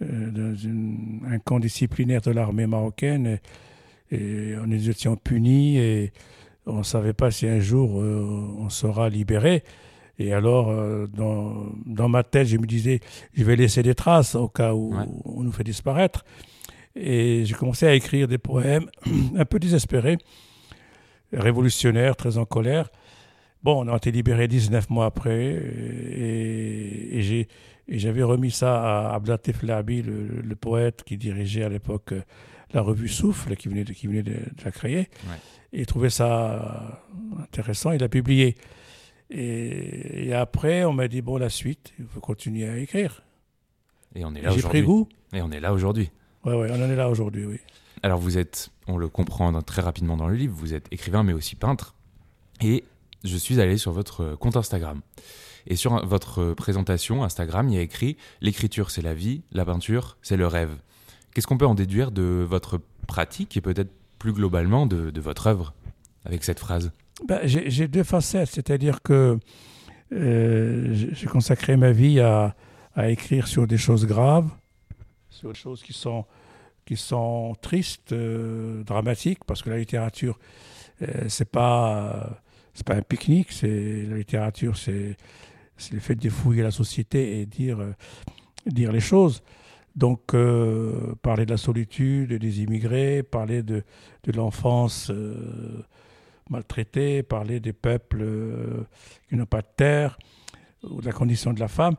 dans 0.01 0.56
une, 0.56 1.22
un 1.29 1.39
camp 1.39 1.60
disciplinaire 1.60 2.22
de 2.22 2.32
l'armée 2.32 2.68
marocaine 2.68 3.39
et, 4.12 4.56
on 4.62 4.68
nous 4.68 4.89
étions 4.89 5.15
punis 5.15 5.77
et 5.77 6.12
on 6.65 6.79
ne 6.79 6.84
savait 6.84 7.13
pas 7.13 7.32
si 7.32 7.48
un 7.48 7.60
jour 7.60 8.01
euh, 8.01 8.56
on 8.58 8.70
sera 8.70 9.10
libéré. 9.10 9.63
Et 10.18 10.34
alors, 10.34 10.70
euh, 10.70 11.08
dans, 11.08 11.68
dans, 11.86 12.10
ma 12.10 12.24
tête, 12.24 12.48
je 12.48 12.58
me 12.58 12.68
disais, 12.68 13.00
je 13.34 13.44
vais 13.44 13.56
laisser 13.56 13.84
des 13.84 13.96
traces 13.96 14.36
au 14.36 14.50
cas 14.50 14.74
où 14.74 14.94
on 15.25 15.44
nous 15.44 15.51
fait 15.51 15.63
disparaître. 15.63 16.25
Et 16.96 17.46
j'ai 17.46 17.53
commencé 17.56 17.88
à 17.88 17.94
écrire 17.94 18.27
des 18.27 18.38
poèmes 18.38 18.89
un 19.38 19.46
peu 19.46 19.60
désespérés, 19.60 20.18
révolutionnaires, 21.32 22.15
très 22.15 22.38
en 22.38 22.46
colère. 22.46 22.89
Bon, 23.63 23.85
on 23.85 23.91
a 23.91 23.97
été 23.97 24.11
libérés 24.11 24.47
19 24.47 24.89
mois 24.89 25.05
après 25.05 25.53
et, 25.53 27.19
et 27.89 27.97
j'avais 27.97 28.23
remis 28.23 28.51
ça 28.51 29.09
à 29.09 29.15
Abdelatif 29.15 29.63
Labi, 29.63 30.01
le, 30.01 30.55
poète 30.55 31.03
qui 31.03 31.17
dirigeait 31.17 31.63
à 31.63 31.69
l'époque 31.69 32.13
euh, 32.13 32.21
la 32.73 32.81
revue 32.81 33.07
Souffle, 33.07 33.55
qui 33.55 33.67
venait 33.67 33.83
de, 33.83 33.93
qui 33.93 34.07
venait 34.07 34.23
de, 34.23 34.37
la 34.63 34.71
créer. 34.71 35.09
Et 35.73 35.81
il 35.81 35.85
trouvait 35.85 36.09
ça 36.09 37.01
intéressant, 37.41 37.91
il 37.91 38.03
a 38.03 38.09
publié. 38.09 38.55
Et, 39.31 40.33
après, 40.33 40.85
on 40.85 40.93
m'a 40.93 41.07
dit, 41.07 41.21
bon, 41.21 41.37
la 41.37 41.49
suite, 41.49 41.93
il 41.99 42.05
faut 42.05 42.19
continuer 42.19 42.67
à 42.67 42.77
écrire. 42.77 43.23
Et 44.15 44.23
on 44.23 44.33
est 44.35 44.41
là 44.41 44.51
J'ai 44.51 44.61
pris 44.61 44.81
aujourd'hui. 44.81 44.83
goût. 44.83 45.07
Et 45.33 45.41
on 45.41 45.51
est 45.51 45.59
là 45.59 45.73
aujourd'hui. 45.73 46.11
Ouais, 46.45 46.55
ouais, 46.55 46.69
on 46.71 46.75
en 46.75 46.89
est 46.89 46.95
là 46.95 47.09
aujourd'hui, 47.09 47.45
oui. 47.45 47.59
Alors 48.01 48.19
vous 48.19 48.37
êtes, 48.37 48.69
on 48.87 48.97
le 48.97 49.09
comprend 49.09 49.61
très 49.61 49.81
rapidement 49.81 50.15
dans 50.15 50.27
le 50.27 50.35
livre, 50.35 50.55
vous 50.55 50.73
êtes 50.73 50.87
écrivain 50.91 51.23
mais 51.23 51.33
aussi 51.33 51.55
peintre. 51.55 51.95
Et 52.61 52.85
je 53.23 53.38
suis 53.38 53.59
allé 53.59 53.77
sur 53.77 53.91
votre 53.91 54.35
compte 54.35 54.57
Instagram. 54.57 55.01
Et 55.67 55.75
sur 55.75 56.05
votre 56.05 56.53
présentation 56.53 57.23
Instagram, 57.23 57.67
il 57.69 57.75
y 57.75 57.77
a 57.77 57.81
écrit 57.81 58.17
L'écriture 58.41 58.91
c'est 58.91 59.01
la 59.01 59.13
vie, 59.13 59.43
la 59.51 59.65
peinture 59.65 60.17
c'est 60.21 60.38
le 60.38 60.47
rêve. 60.47 60.71
Qu'est-ce 61.33 61.47
qu'on 61.47 61.57
peut 61.57 61.65
en 61.65 61.75
déduire 61.75 62.11
de 62.11 62.45
votre 62.47 62.79
pratique 63.07 63.57
et 63.57 63.61
peut-être 63.61 63.91
plus 64.17 64.33
globalement 64.33 64.85
de, 64.85 65.19
votre 65.19 65.47
œuvre 65.47 65.73
avec 66.25 66.43
cette 66.43 66.59
phrase? 66.59 66.91
Ben, 67.27 67.39
j'ai 67.43 67.88
deux 67.88 68.03
facettes, 68.03 68.49
c'est-à-dire 68.49 69.01
que 69.01 69.38
euh, 70.13 70.93
j'ai 70.93 71.27
consacré 71.27 71.77
ma 71.77 71.91
vie 71.91 72.19
à, 72.19 72.55
écrire 72.97 73.47
sur 73.47 73.67
des 73.67 73.77
choses 73.77 74.05
graves, 74.05 74.49
sur 75.29 75.49
des 75.49 75.57
choses 75.57 75.83
qui 75.83 75.93
sont, 75.93 77.55
tristes, 77.61 78.11
euh, 78.11 78.83
dramatiques, 78.83 79.43
parce 79.45 79.61
que 79.61 79.69
la 79.69 79.77
littérature, 79.77 80.38
euh, 81.01 81.25
c'est 81.29 81.49
pas 81.49 82.41
c'est 82.73 82.85
pas 82.85 82.95
un 82.95 83.01
pique-nique, 83.01 83.51
c'est 83.51 84.03
la 84.09 84.17
littérature, 84.17 84.77
c'est 84.77 85.15
le 85.91 85.99
fait 85.99 86.15
de 86.15 86.19
défouiller 86.21 86.63
la 86.63 86.71
société 86.71 87.39
et 87.39 87.45
dire 87.45 87.79
euh, 87.79 87.93
dire 88.65 88.91
les 88.91 88.99
choses. 88.99 89.41
Donc 89.95 90.33
euh, 90.33 91.15
parler 91.21 91.45
de 91.45 91.51
la 91.51 91.57
solitude 91.57 92.33
des 92.33 92.61
immigrés, 92.61 93.23
parler 93.23 93.63
de 93.63 93.83
de 94.23 94.31
l'enfance. 94.31 95.09
euh, 95.11 95.83
maltraités, 96.49 97.21
parler 97.21 97.59
des 97.59 97.73
peuples 97.73 98.25
qui 99.27 99.35
n'ont 99.35 99.45
pas 99.45 99.61
de 99.61 99.67
terre, 99.75 100.17
ou 100.81 100.99
de 100.99 101.05
la 101.05 101.11
condition 101.11 101.53
de 101.53 101.59
la 101.59 101.67
femme. 101.67 101.95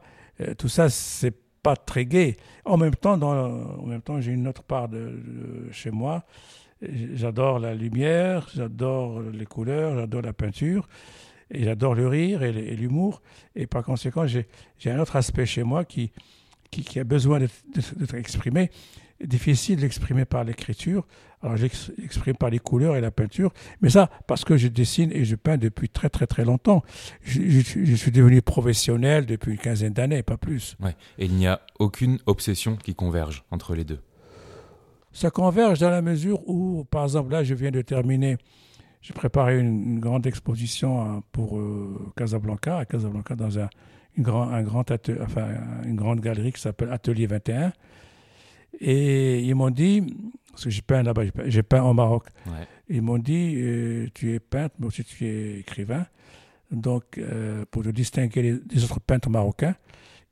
Tout 0.58 0.68
ça, 0.68 0.88
c'est 0.88 1.36
pas 1.62 1.76
très 1.76 2.04
gai. 2.04 2.36
En 2.64 2.76
même 2.76 2.96
temps, 2.96 3.20
en 3.22 3.86
même 3.86 4.02
temps, 4.02 4.20
j'ai 4.20 4.32
une 4.32 4.48
autre 4.48 4.64
part 4.64 4.88
de- 4.88 5.68
chez 5.70 5.92
moi. 5.92 6.24
J'adore 6.82 7.58
la 7.58 7.75
lumière, 7.75 8.49
j'adore 8.54 9.20
les 9.20 9.46
couleurs, 9.46 9.96
j'adore 9.99 10.22
la 10.22 10.32
peinture, 10.32 10.88
et 11.50 11.64
j'adore 11.64 11.94
le 11.94 12.08
rire 12.08 12.42
et, 12.42 12.52
l'humour. 12.76 13.20
Et 13.54 13.66
par 13.66 13.82
conséquent, 13.84 14.26
j'ai 14.26 14.46
un 14.90 14.99
autre 14.99 15.16
aspect 15.16 15.44
chez 15.46 15.62
moi 15.62 15.84
qui, 15.84 16.10
qui, 16.70 16.99
a 16.99 17.04
besoin 17.04 17.38
d'être 17.40 18.14
exprimé. 18.14 18.70
Difficile 19.22 19.76
de 19.76 19.82
l'exprimer 19.82 20.25
par 20.25 20.44
l'écriture. 20.44 21.06
Alors, 21.42 21.58
j'exprime 21.58 22.37
par 22.37 22.49
les 22.49 22.58
couleurs 22.58 22.96
et 22.96 23.02
la 23.02 23.10
peinture. 23.10 23.52
Mais 23.82 23.90
ça, 23.90 24.08
parce 24.26 24.46
que 24.46 24.56
je 24.56 24.68
dessine 24.68 25.10
et 25.12 25.26
je 25.26 25.37
peins 25.37 25.58
depuis 25.58 25.90
très, 25.90 26.08
très, 26.08 26.26
très 26.26 26.46
longtemps. 26.46 26.82
Je, 27.22 27.42
je- 27.42 27.84
je 27.84 27.94
suis 27.94 28.10
devenu 28.12 28.40
professionnel 28.40 29.26
depuis 29.26 29.52
une 29.52 29.58
quinzaine 29.58 29.92
d'années, 29.92 30.22
pas 30.22 30.38
plus. 30.38 30.76
Ouais. 30.80 30.96
Et 31.18 31.26
il 31.26 31.34
n'y 31.34 31.46
a 31.46 31.60
aucune 31.78 32.18
obsession 32.25 32.76
qui 32.76 32.94
converge 32.94 33.44
entre 33.50 33.75
les 33.75 33.84
deux. 33.84 34.00
Ça 35.12 35.30
converge 35.30 35.78
dans 35.80 35.90
la 35.90 36.02
mesure 36.02 36.48
où, 36.48 36.84
par 36.84 37.02
exemple, 37.04 37.32
là, 37.32 37.42
je 37.42 37.54
viens 37.54 37.70
de 37.70 37.82
terminer, 37.82 38.36
j'ai 39.02 39.12
préparé 39.12 39.58
une, 39.58 39.94
une 39.94 40.00
grande 40.00 40.26
exposition 40.26 41.00
hein, 41.02 41.22
pour 41.32 41.58
euh, 41.58 42.12
Casablanca, 42.16 42.78
à 42.78 42.84
Casablanca, 42.84 43.34
dans 43.34 43.58
un, 43.58 43.68
une, 44.16 44.22
grand, 44.22 44.48
un 44.50 44.62
grand 44.62 44.88
atte- 44.90 45.20
enfin, 45.22 45.48
une 45.84 45.96
grande 45.96 46.20
galerie 46.20 46.52
qui 46.52 46.60
s'appelle 46.60 46.90
Atelier 46.92 47.26
21. 47.26 47.72
Et 48.80 49.40
ils 49.40 49.54
m'ont 49.54 49.70
dit, 49.70 50.14
parce 50.50 50.64
que 50.64 50.70
j'ai 50.70 50.82
peint 50.82 51.02
là-bas, 51.02 51.22
j'ai 51.46 51.62
peint- 51.62 51.82
au 51.82 51.92
Maroc, 51.92 52.24
Ouais. 52.46 52.66
ils 52.88 53.02
m'ont 53.02 53.18
dit, 53.18 53.54
euh, 53.56 54.06
tu 54.14 54.32
es 54.32 54.38
peintre, 54.40 54.76
mais 54.78 54.86
aussi 54.86 55.02
tu 55.04 55.26
es 55.26 55.58
écrivain. 55.60 56.06
Donc, 56.70 57.18
euh, 57.18 57.64
pour 57.70 57.82
te 57.82 57.88
distinguer 57.88 58.58
des 58.64 58.84
autres 58.84 59.00
peintres 59.00 59.28
marocains, 59.28 59.74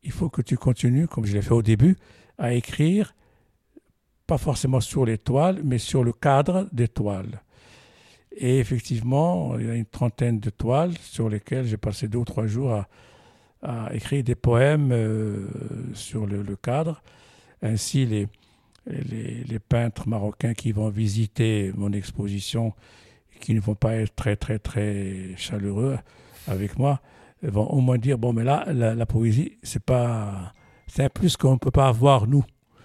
il 0.05 0.13
faut 0.13 0.29
que 0.29 0.41
tu 0.41 0.57
continues, 0.57 1.09
comme 1.09 1.27
je 1.27 1.35
l'ai 1.35 1.43
fait 1.43 1.53
au 1.53 1.63
début, 1.63 1.97
à 2.39 2.53
écrire, 2.55 3.15
pas 4.29 4.39
forcément 4.39 4.81
sur 4.81 5.07
les 5.07 5.17
toiles, 5.17 5.63
mais 5.65 5.79
sur 5.79 6.05
le 6.05 6.13
cadre 6.13 6.69
des 6.71 6.87
toiles. 6.87 7.41
Et 8.37 8.59
effectivement, 8.59 9.59
il 9.59 9.67
y 9.67 9.71
a 9.71 9.75
une 9.75 9.87
trentaine 9.87 10.39
de 10.39 10.51
toiles 10.51 10.93
sur 11.01 11.31
lesquelles 11.31 11.65
j'ai 11.65 11.79
passé 11.79 12.09
deux 12.09 12.19
ou 12.19 12.25
trois 12.27 12.47
jours 12.47 12.85
à, 13.63 13.89
écrire 13.93 14.23
des 14.23 14.37
poèmes 14.37 14.93
euh, 14.93 15.49
sur 15.95 16.27
le, 16.27 16.45
cadre. 16.57 17.03
Ainsi, 17.63 18.07
les, 18.07 18.29
les, 18.87 19.59
peintres 19.59 20.07
marocains 20.07 20.55
qui 20.55 20.71
vont 20.71 20.91
visiter 20.91 21.73
mon 21.75 21.93
exposition, 21.93 22.75
qui 23.41 23.55
ne 23.55 23.61
vont 23.61 23.75
pas 23.75 23.97
être 23.97 24.15
très, 24.15 24.37
très, 24.37 24.61
très 24.61 25.35
chaleureux 25.37 25.99
avec 26.47 26.79
moi, 26.79 27.01
vont 27.43 27.67
au 27.67 27.81
moins 27.81 27.99
dire 27.99 28.19
bon, 28.19 28.33
mais 28.33 28.45
là, 28.45 28.65
la, 28.73 28.95
la 28.95 29.07
poésie, 29.07 29.57
c'est 29.63 29.83
pas, 29.83 30.53
c'est 30.87 31.03
un 31.03 31.09
plus 31.09 31.37
qu'on 31.37 31.55
ne 31.55 31.59
peut 31.59 31.73
pas 31.73 31.89
avoir 31.89 32.29
nous. 32.29 32.45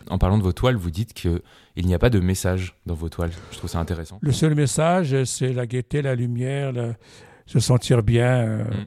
En 0.10 0.18
parlant 0.18 0.38
de 0.38 0.44
vos 0.44 0.52
toiles, 0.54 0.76
vous 0.76 0.92
dites 0.92 1.14
qu'il 1.14 1.42
n'y 1.78 1.94
a 1.94 2.00
pas 2.00 2.10
de 2.10 2.20
message 2.20 2.76
dans 2.86 2.94
vos 2.96 3.10
toiles. 3.10 3.32
Je 3.52 3.58
trouve 3.58 3.70
ça 3.70 3.80
intéressant. 3.80 4.20
Le 4.22 4.32
seul 4.32 4.54
message, 4.56 5.24
c'est 5.24 5.54
la 5.54 5.66
gaieté, 5.66 6.02
la 6.02 6.16
lumière, 6.16 6.72
le- 6.72 6.94
se 7.46 7.60
sentir 7.60 8.04
bien, 8.04 8.46
euh, 8.46 8.64
Mm. 8.64 8.86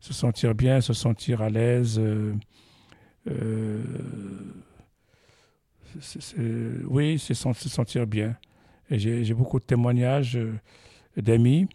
se 0.00 0.12
sentir 0.12 0.54
bien, 0.54 0.80
se 0.80 0.92
sentir 0.92 1.42
à 1.42 1.48
l'aise. 1.50 1.98
euh, 1.98 2.32
euh, 3.30 3.82
oui, 6.88 7.18
c'est 7.18 7.34
se 7.34 7.68
sentir 7.68 8.06
bien. 8.06 8.36
Et 8.90 8.98
j'ai 8.98 9.34
beaucoup 9.34 9.58
de 9.58 9.64
témoignages 9.64 10.38
d'amis 11.16 11.68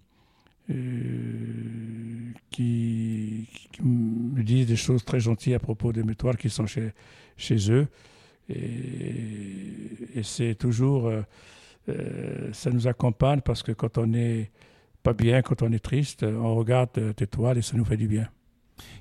euh, 0.69 2.31
qui, 2.51 3.47
qui 3.71 3.81
me 3.81 4.43
disent 4.43 4.67
des 4.67 4.75
choses 4.75 5.03
très 5.03 5.19
gentilles 5.19 5.55
à 5.55 5.59
propos 5.59 5.91
de 5.91 6.03
mes 6.03 6.15
toiles 6.15 6.37
qui 6.37 6.49
sont 6.49 6.67
chez, 6.67 6.91
chez 7.37 7.71
eux. 7.71 7.87
Et, 8.49 10.15
et 10.15 10.23
c'est 10.23 10.55
toujours, 10.55 11.07
euh, 11.07 11.21
euh, 11.89 12.49
ça 12.53 12.71
nous 12.71 12.87
accompagne 12.87 13.41
parce 13.41 13.63
que 13.63 13.71
quand 13.71 13.97
on 13.97 14.13
est 14.13 14.51
pas 15.03 15.13
bien, 15.13 15.41
quand 15.41 15.61
on 15.61 15.71
est 15.71 15.79
triste, 15.83 16.23
on 16.23 16.55
regarde 16.55 16.89
euh, 16.97 17.13
tes 17.13 17.27
toiles 17.27 17.57
et 17.57 17.61
ça 17.61 17.77
nous 17.77 17.85
fait 17.85 17.97
du 17.97 18.07
bien. 18.07 18.27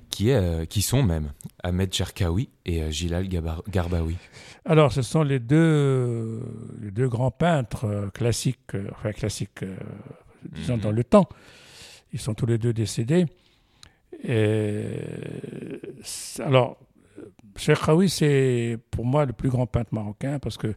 Qui, 0.09 0.29
est, 0.29 0.35
euh, 0.35 0.65
qui 0.65 0.81
sont 0.81 1.03
même 1.03 1.31
Ahmed 1.63 1.93
Cherkaoui 1.93 2.49
et 2.65 2.81
euh, 2.83 2.89
Gilal 2.89 3.27
Garbaoui. 3.27 4.17
Alors, 4.65 4.91
ce 4.91 5.01
sont 5.01 5.23
les 5.23 5.39
deux, 5.39 6.41
les 6.81 6.91
deux 6.91 7.07
grands 7.07 7.31
peintres 7.31 7.85
euh, 7.85 8.09
classiques, 8.09 8.75
euh, 8.75 8.87
enfin 8.91 9.11
classiques, 9.13 9.63
euh, 9.63 9.75
disons 10.51 10.75
Mhm. 10.77 10.81
dans 10.81 10.91
le 10.91 11.03
temps. 11.03 11.29
Ils 12.11 12.19
sont 12.19 12.33
tous 12.33 12.47
les 12.47 12.57
deux 12.57 12.73
décédés. 12.73 13.25
Et, 14.23 14.83
alors, 16.39 16.77
Cheikh 17.55 17.79
Khaoui, 17.79 18.09
c'est 18.09 18.77
pour 18.91 19.05
moi 19.05 19.25
le 19.25 19.33
plus 19.33 19.49
grand 19.49 19.65
peintre 19.67 19.93
marocain 19.93 20.39
parce 20.39 20.57
que 20.57 20.73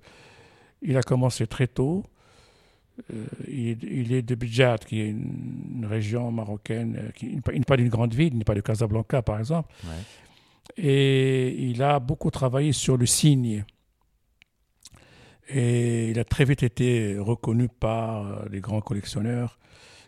il 0.82 0.96
a 0.96 1.02
commencé 1.02 1.46
très 1.46 1.66
tôt. 1.68 2.04
Euh, 3.12 3.24
il, 3.48 3.82
il 3.84 4.12
est 4.12 4.22
de 4.22 4.34
Bidjat, 4.34 4.78
qui 4.78 5.00
est 5.00 5.08
une, 5.10 5.76
une 5.78 5.86
région 5.86 6.30
marocaine, 6.30 6.96
euh, 6.98 7.10
qui 7.12 7.26
il 7.26 7.34
n'est 7.58 7.64
pas- 7.64 7.76
d'une 7.76 7.88
grande 7.88 8.14
ville, 8.14 8.32
il 8.34 8.38
n'est 8.38 8.44
pas 8.44 8.54
de 8.54 8.60
Casablanca 8.60 9.22
par 9.22 9.38
exemple. 9.38 9.72
Ouais. 9.84 10.82
Et 10.84 11.54
il 11.70 11.82
a 11.82 11.98
beaucoup 12.00 12.30
travaillé 12.30 12.72
sur 12.72 12.96
le 12.96 13.06
cygne. 13.06 13.64
Et 15.48 16.10
il 16.10 16.18
a 16.18 16.24
très 16.24 16.44
vite 16.44 16.62
été 16.62 17.16
reconnu 17.18 17.68
par 17.68 18.26
euh, 18.26 18.44
les 18.50 18.60
grands 18.60 18.80
collectionneurs. 18.80 19.58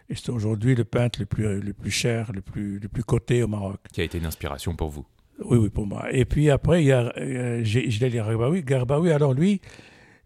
Et 0.09 0.15
c'est 0.15 0.31
aujourd'hui 0.31 0.75
le 0.75 0.85
peintre 0.85 1.19
le 1.21 1.27
plus, 1.27 1.61
le 1.61 1.73
plus 1.73 1.91
cher, 1.91 2.33
le 2.33 2.43
plus, 2.43 2.79
le 2.79 2.89
plus 2.89 3.05
coté 3.05 3.43
au 3.43 3.49
Maroc. 3.49 3.79
Qui 3.93 4.01
a 4.03 4.05
été 4.05 4.19
une 4.19 4.27
inspiration 4.27 4.75
pour 4.77 4.91
vous. 4.91 5.07
Oui, 5.41 5.59
oui, 5.59 5.69
pour 5.69 5.87
moi. 5.87 6.07
Et 6.13 6.25
puis 6.25 6.51
après, 6.51 6.83
il 6.83 6.87
y 6.87 6.93
a 6.93 7.13
euh, 7.17 7.65
G- 7.65 7.91
Gilal 7.91 8.13
Garbaoui. 8.13 8.63
Garbaoui, 8.63 9.11
alors 9.11 9.35
lui, 9.35 9.61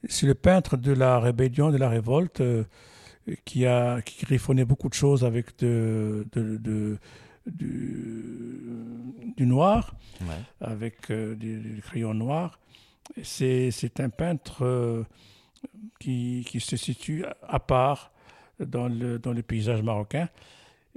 c'est 0.09 0.27
le 0.27 0.35
peintre 0.35 0.77
de 0.77 0.93
la 0.93 1.19
rébellion, 1.19 1.71
de 1.71 1.77
la 1.79 1.89
révolte, 1.89 2.41
euh, 2.41 2.65
qui 3.45 3.67
a 3.67 4.01
qui 4.03 4.25
griffonnait 4.25 4.65
beaucoup 4.65 4.89
de 4.89 4.95
choses 4.95 5.25
avec 5.25 5.59
de, 5.59 6.27
de- 6.33 6.57
de- 6.59 6.99
du, 7.47 8.61
du 9.37 9.47
noir 9.47 9.95
Ouais. 10.21 10.27
avec 10.61 11.11
euh, 11.11 11.35
des 11.35 11.61
crayons 11.83 12.15
noirs. 12.15 12.59
C'est, 13.23 13.71
c'est 13.71 14.01
un 14.01 14.11
peintre 14.11 14.63
euh, 14.65 15.05
qui, 15.99 16.45
qui 16.49 16.61
se 16.61 16.77
situe 16.77 17.25
à 17.47 17.59
part 17.61 18.13
dans 18.61 18.89
le, 18.89 19.19
dans 19.19 19.33
le 19.33 19.43
paysage 19.43 19.83
marocain. 19.83 20.29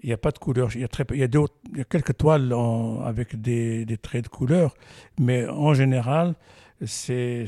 Il 0.03 0.07
n'y 0.07 0.13
a 0.13 0.17
pas 0.17 0.31
de 0.31 0.39
couleur. 0.39 0.69
Il 0.75 0.81
y 0.81 0.83
a, 0.83 0.88
très 0.88 1.05
il 1.12 1.17
y 1.19 1.24
a, 1.24 1.27
d'autres- 1.27 1.53
il 1.71 1.77
y 1.77 1.81
a 1.81 1.83
quelques 1.83 2.17
toiles 2.17 2.53
en- 2.53 3.01
avec 3.01 3.39
des, 3.39 3.86
des 3.86 3.98
traits 3.98 4.24
de 4.24 4.29
couleur, 4.29 4.74
mais 5.19 5.48
en 5.48 5.74
général, 5.75 6.36
c'est, 6.83 7.45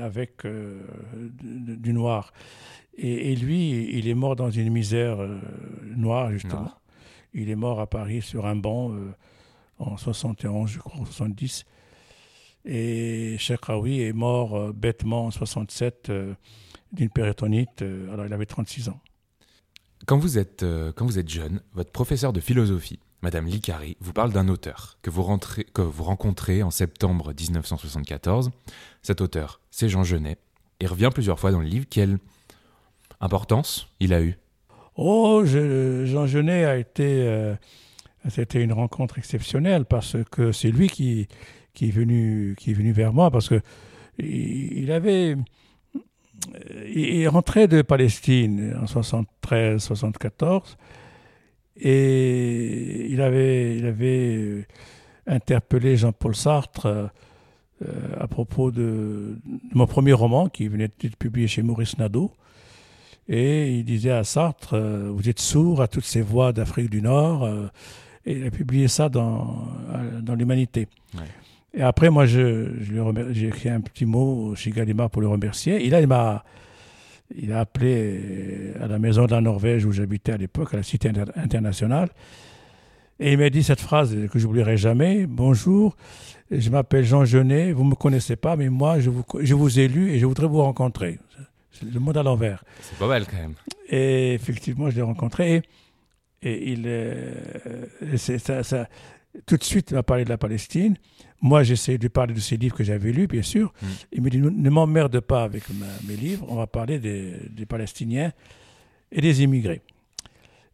avec 0.00 0.44
euh, 0.44 0.80
du, 1.40 1.92
noir. 1.92 2.32
Et, 2.96 3.32
et 3.32 3.36
lui, 3.36 3.96
il 3.96 4.08
est 4.08 4.14
mort 4.14 4.34
dans 4.34 4.50
une 4.50 4.70
misère 4.72 5.20
euh, 5.20 5.38
noire, 5.96 6.32
justement. 6.32 6.54
Noire. 6.62 6.80
Il 7.34 7.50
est 7.50 7.54
mort 7.56 7.78
à 7.80 7.86
Paris 7.86 8.22
sur 8.22 8.46
un 8.46 8.56
banc 8.56 8.90
euh, 8.92 9.12
en 9.78 9.96
71, 9.96 10.68
je 10.70 10.78
crois, 10.80 11.00
en 11.00 11.04
70. 11.04 11.64
Et 12.64 13.36
Cheikh 13.38 13.64
Raoui 13.66 14.00
est 14.02 14.12
mort 14.12 14.72
bêtement 14.74 15.26
en 15.26 15.30
67 15.30 16.10
euh, 16.10 16.34
d'une 16.92 17.10
péritonite. 17.10 17.82
alors, 17.82 18.26
il 18.26 18.32
avait 18.32 18.46
36 18.46 18.88
ans. 18.88 18.98
Quand 20.08 20.16
vous 20.16 20.38
êtes, 20.38 20.62
euh, 20.62 20.90
quand 20.96 21.04
vous 21.04 21.18
êtes 21.18 21.28
jeune, 21.28 21.60
votre 21.74 21.92
professeur 21.92 22.32
de 22.32 22.40
philosophie 22.40 22.98
Madame 23.20 23.44
Licari 23.44 23.98
vous 24.00 24.14
parle 24.14 24.32
d'un 24.32 24.48
auteur 24.48 24.96
que 25.02 25.10
vous, 25.10 25.22
rencontrez 25.22 26.62
en 26.62 26.70
septembre 26.70 27.34
1974. 27.38 28.50
Cet 29.02 29.20
auteur, 29.20 29.60
c'est 29.70 29.90
Jean 29.90 30.04
Genet. 30.04 30.38
Il 30.80 30.86
revient 30.86 31.10
plusieurs 31.12 31.38
fois 31.38 31.50
dans 31.50 31.60
le 31.60 31.66
livre. 31.66 31.84
Quelle 31.90 32.16
importance 33.20 33.88
il 34.00 34.14
a 34.14 34.22
eu? 34.22 34.38
Oh, 34.96 35.42
Jean 35.44 36.26
Genet 36.26 36.64
a 36.64 36.78
été, 36.78 37.26
euh, 37.28 37.54
c'était 38.30 38.62
une 38.62 38.72
rencontre 38.72 39.18
exceptionnelle 39.18 39.84
parce 39.84 40.16
que 40.30 40.52
c'est 40.52 40.70
lui 40.70 40.88
qui, 40.88 41.28
qui 41.74 41.88
est 41.88 41.92
venu, 41.92 42.56
qui 42.58 42.70
est 42.70 42.74
venu 42.74 42.92
vers 42.92 43.12
moi 43.12 43.30
parce 43.30 43.50
que 43.50 43.60
il 44.18 44.90
avait, 44.90 45.36
il 46.94 47.28
rentrait 47.28 47.68
de 47.68 47.82
Palestine 47.82 48.76
en 48.80 48.86
73, 48.86 49.82
74 49.82 50.76
et 51.80 53.06
il 53.10 53.20
avait, 53.20 53.76
il 53.76 53.86
avait 53.86 54.36
euh, 54.36 54.66
interpellé 55.26 55.96
Jean-Paul 55.96 56.34
Sartre 56.34 56.86
euh, 56.86 57.08
à 58.18 58.26
propos 58.26 58.70
de, 58.70 59.38
mon 59.72 59.86
premier 59.86 60.12
roman 60.12 60.48
qui 60.48 60.66
venait 60.66 60.90
d'être 60.98 61.16
publié 61.16 61.46
chez 61.46 61.62
Maurice 61.62 61.98
Nadeau. 61.98 62.32
Et 63.28 63.74
il 63.74 63.84
disait 63.84 64.10
à 64.10 64.24
Sartre, 64.24 64.74
euh, 64.74 65.10
vous 65.12 65.28
êtes 65.28 65.38
sourd 65.38 65.80
à 65.80 65.88
toutes 65.88 66.04
ces 66.04 66.22
voix 66.22 66.52
d'Afrique 66.52 66.90
du 66.90 67.02
Nord. 67.02 67.48
et 68.26 68.32
il 68.32 68.46
a 68.46 68.50
publié 68.50 68.88
ça 68.88 69.08
dans, 69.08 69.68
dans 70.20 70.34
l'Humanité. 70.34 70.88
Et 71.74 71.82
après, 71.82 72.10
moi, 72.10 72.26
je, 72.26 72.70
j'ai 73.30 73.48
écrit 73.48 73.68
un 73.68 73.80
petit 73.80 74.06
mot 74.06 74.54
chez 74.54 74.70
Gallimard 74.70 75.10
pour 75.10 75.22
le 75.22 75.28
remercier. 75.28 75.84
Et 75.84 75.90
là, 75.90 76.00
il 76.00 76.06
m'a, 76.06 76.44
il 77.36 77.52
a 77.52 77.60
appelé 77.60 78.20
euh, 78.20 78.84
à 78.84 78.86
la 78.86 78.98
maison 78.98 79.26
de 79.26 79.32
la 79.32 79.40
Norvège 79.40 79.84
où 79.84 79.92
j'habitais 79.92 80.32
à 80.32 80.36
l'époque, 80.36 80.72
à 80.74 80.78
la 80.78 80.82
Cité 80.82 81.10
internationale. 81.36 82.08
Et 83.20 83.32
il 83.32 83.38
m'a 83.38 83.50
dit 83.50 83.62
cette 83.62 83.80
phrase 83.80 84.16
que 84.30 84.38
je 84.38 84.46
n'oublierai 84.46 84.76
jamais. 84.76 85.26
Bonjour, 85.26 85.96
je 86.50 86.70
m'appelle 86.70 87.04
Jean 87.04 87.24
Genet, 87.24 87.72
vous 87.72 87.84
ne 87.84 87.90
me 87.90 87.94
connaissez 87.94 88.36
pas, 88.36 88.56
mais 88.56 88.68
moi, 88.68 89.00
je 89.00 89.10
vous, 89.10 89.24
je 89.40 89.54
vous 89.54 89.80
ai 89.80 89.88
lu 89.88 90.12
et 90.12 90.18
je 90.18 90.26
voudrais 90.26 90.46
vous 90.46 90.62
rencontrer. 90.62 91.18
C'est 91.72 91.92
le 91.92 92.00
monde 92.00 92.16
à 92.16 92.22
l'envers. 92.22 92.64
C'est 92.80 92.98
pas 92.98 93.08
mal 93.08 93.26
quand 93.26 93.36
même. 93.36 93.54
Et 93.88 94.34
effectivement, 94.34 94.88
je 94.88 94.96
l'ai 94.96 95.02
rencontré. 95.02 95.62
Et, 96.42 96.72
il, 96.72 96.84
euh, 96.86 97.34
ça, 98.16 98.62
ça, 98.62 98.88
tout 99.46 99.56
de 99.56 99.64
suite, 99.64 99.90
il 99.90 99.94
m'a 99.94 100.02
parlé 100.02 100.24
de 100.24 100.30
la 100.30 100.38
Palestine. 100.38 100.96
Moi, 101.40 101.62
j'essaie 101.62 101.98
de 101.98 102.08
parler 102.08 102.34
de 102.34 102.40
ces 102.40 102.56
livres 102.56 102.76
que 102.76 102.84
j'avais 102.84 103.12
lus, 103.12 103.26
bien 103.26 103.42
sûr. 103.42 103.72
Mm. 103.80 103.86
Il 104.12 104.22
me 104.22 104.30
dit 104.30 104.38
ne 104.38 104.70
m'emmerde 104.70 105.20
pas 105.20 105.44
avec 105.44 105.64
mes 106.06 106.16
livres, 106.16 106.46
on 106.48 106.56
va 106.56 106.66
parler 106.66 106.98
des, 106.98 107.66
Palestiniens 107.66 108.32
et 109.12 109.20
des 109.20 109.42
immigrés. 109.42 109.82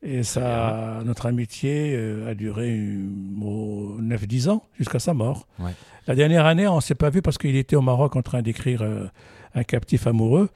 Et 0.03 0.23
ça, 0.23 1.01
notre 1.05 1.27
amitié 1.27 1.95
euh, 1.97 2.31
a 2.31 2.35
duré 2.35 2.79
9-10 2.79 4.51
ans, 4.51 4.63
jusqu'à 4.79 4.99
sa 4.99 5.15
mort. 5.15 5.47
La 6.07 6.15
dernière 6.15 6.45
année, 6.45 6.69
on 6.69 6.77
ne 6.77 6.81
s'est 6.83 6.95
pas 6.95 7.09
vu 7.09 7.23
parce 7.23 7.39
qu'il 7.39 7.57
était 7.57 7.77
au 7.77 7.81
Maroc 7.81 8.17
en 8.17 8.23
train 8.23 8.43
d'écrire 8.43 8.83
euh, 8.83 9.07
Un 9.55 9.65
captif 9.65 10.07
amoureux, 10.07 10.51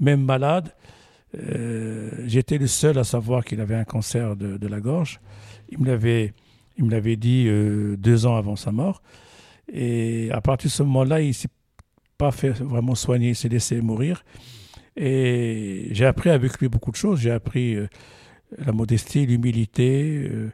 même 0.00 0.22
malade. 0.22 0.72
Euh, 1.36 2.10
j'étais 2.26 2.58
le 2.58 2.66
seul 2.68 2.98
à 2.98 3.04
savoir 3.04 3.44
qu'il 3.44 3.60
avait 3.60 3.74
un 3.74 3.84
cancer 3.84 4.36
de, 4.36 4.56
de 4.56 4.68
la 4.68 4.80
gorge. 4.80 5.20
Il 5.70 5.80
me 5.80 5.86
l'avait 5.86 6.34
il 6.78 6.84
me 6.84 6.90
l'avait 6.90 7.16
dit 7.16 7.46
euh, 7.48 7.96
deux 7.96 8.26
ans 8.26 8.36
avant 8.36 8.56
sa 8.56 8.72
mort. 8.72 9.02
Et 9.72 10.30
à 10.30 10.40
partir 10.40 10.68
de 10.68 10.72
ce 10.72 10.82
moment-là, 10.82 11.20
il 11.20 11.28
ne 11.28 11.32
s'est 11.32 11.48
pas 12.18 12.30
fait 12.30 12.50
vraiment 12.50 12.94
soigner, 12.94 13.30
il 13.30 13.36
s'est 13.36 13.48
laissé 13.48 13.80
mourir. 13.80 14.24
Et 14.96 15.88
j'ai 15.92 16.04
appris 16.04 16.30
avec 16.30 16.58
lui 16.58 16.68
beaucoup 16.68 16.90
de 16.90 16.96
choses. 16.96 17.20
J'ai 17.20 17.30
appris 17.30 17.74
euh, 17.74 17.88
la 18.58 18.72
modestie, 18.72 19.24
l'humilité. 19.24 20.28
Euh, 20.30 20.52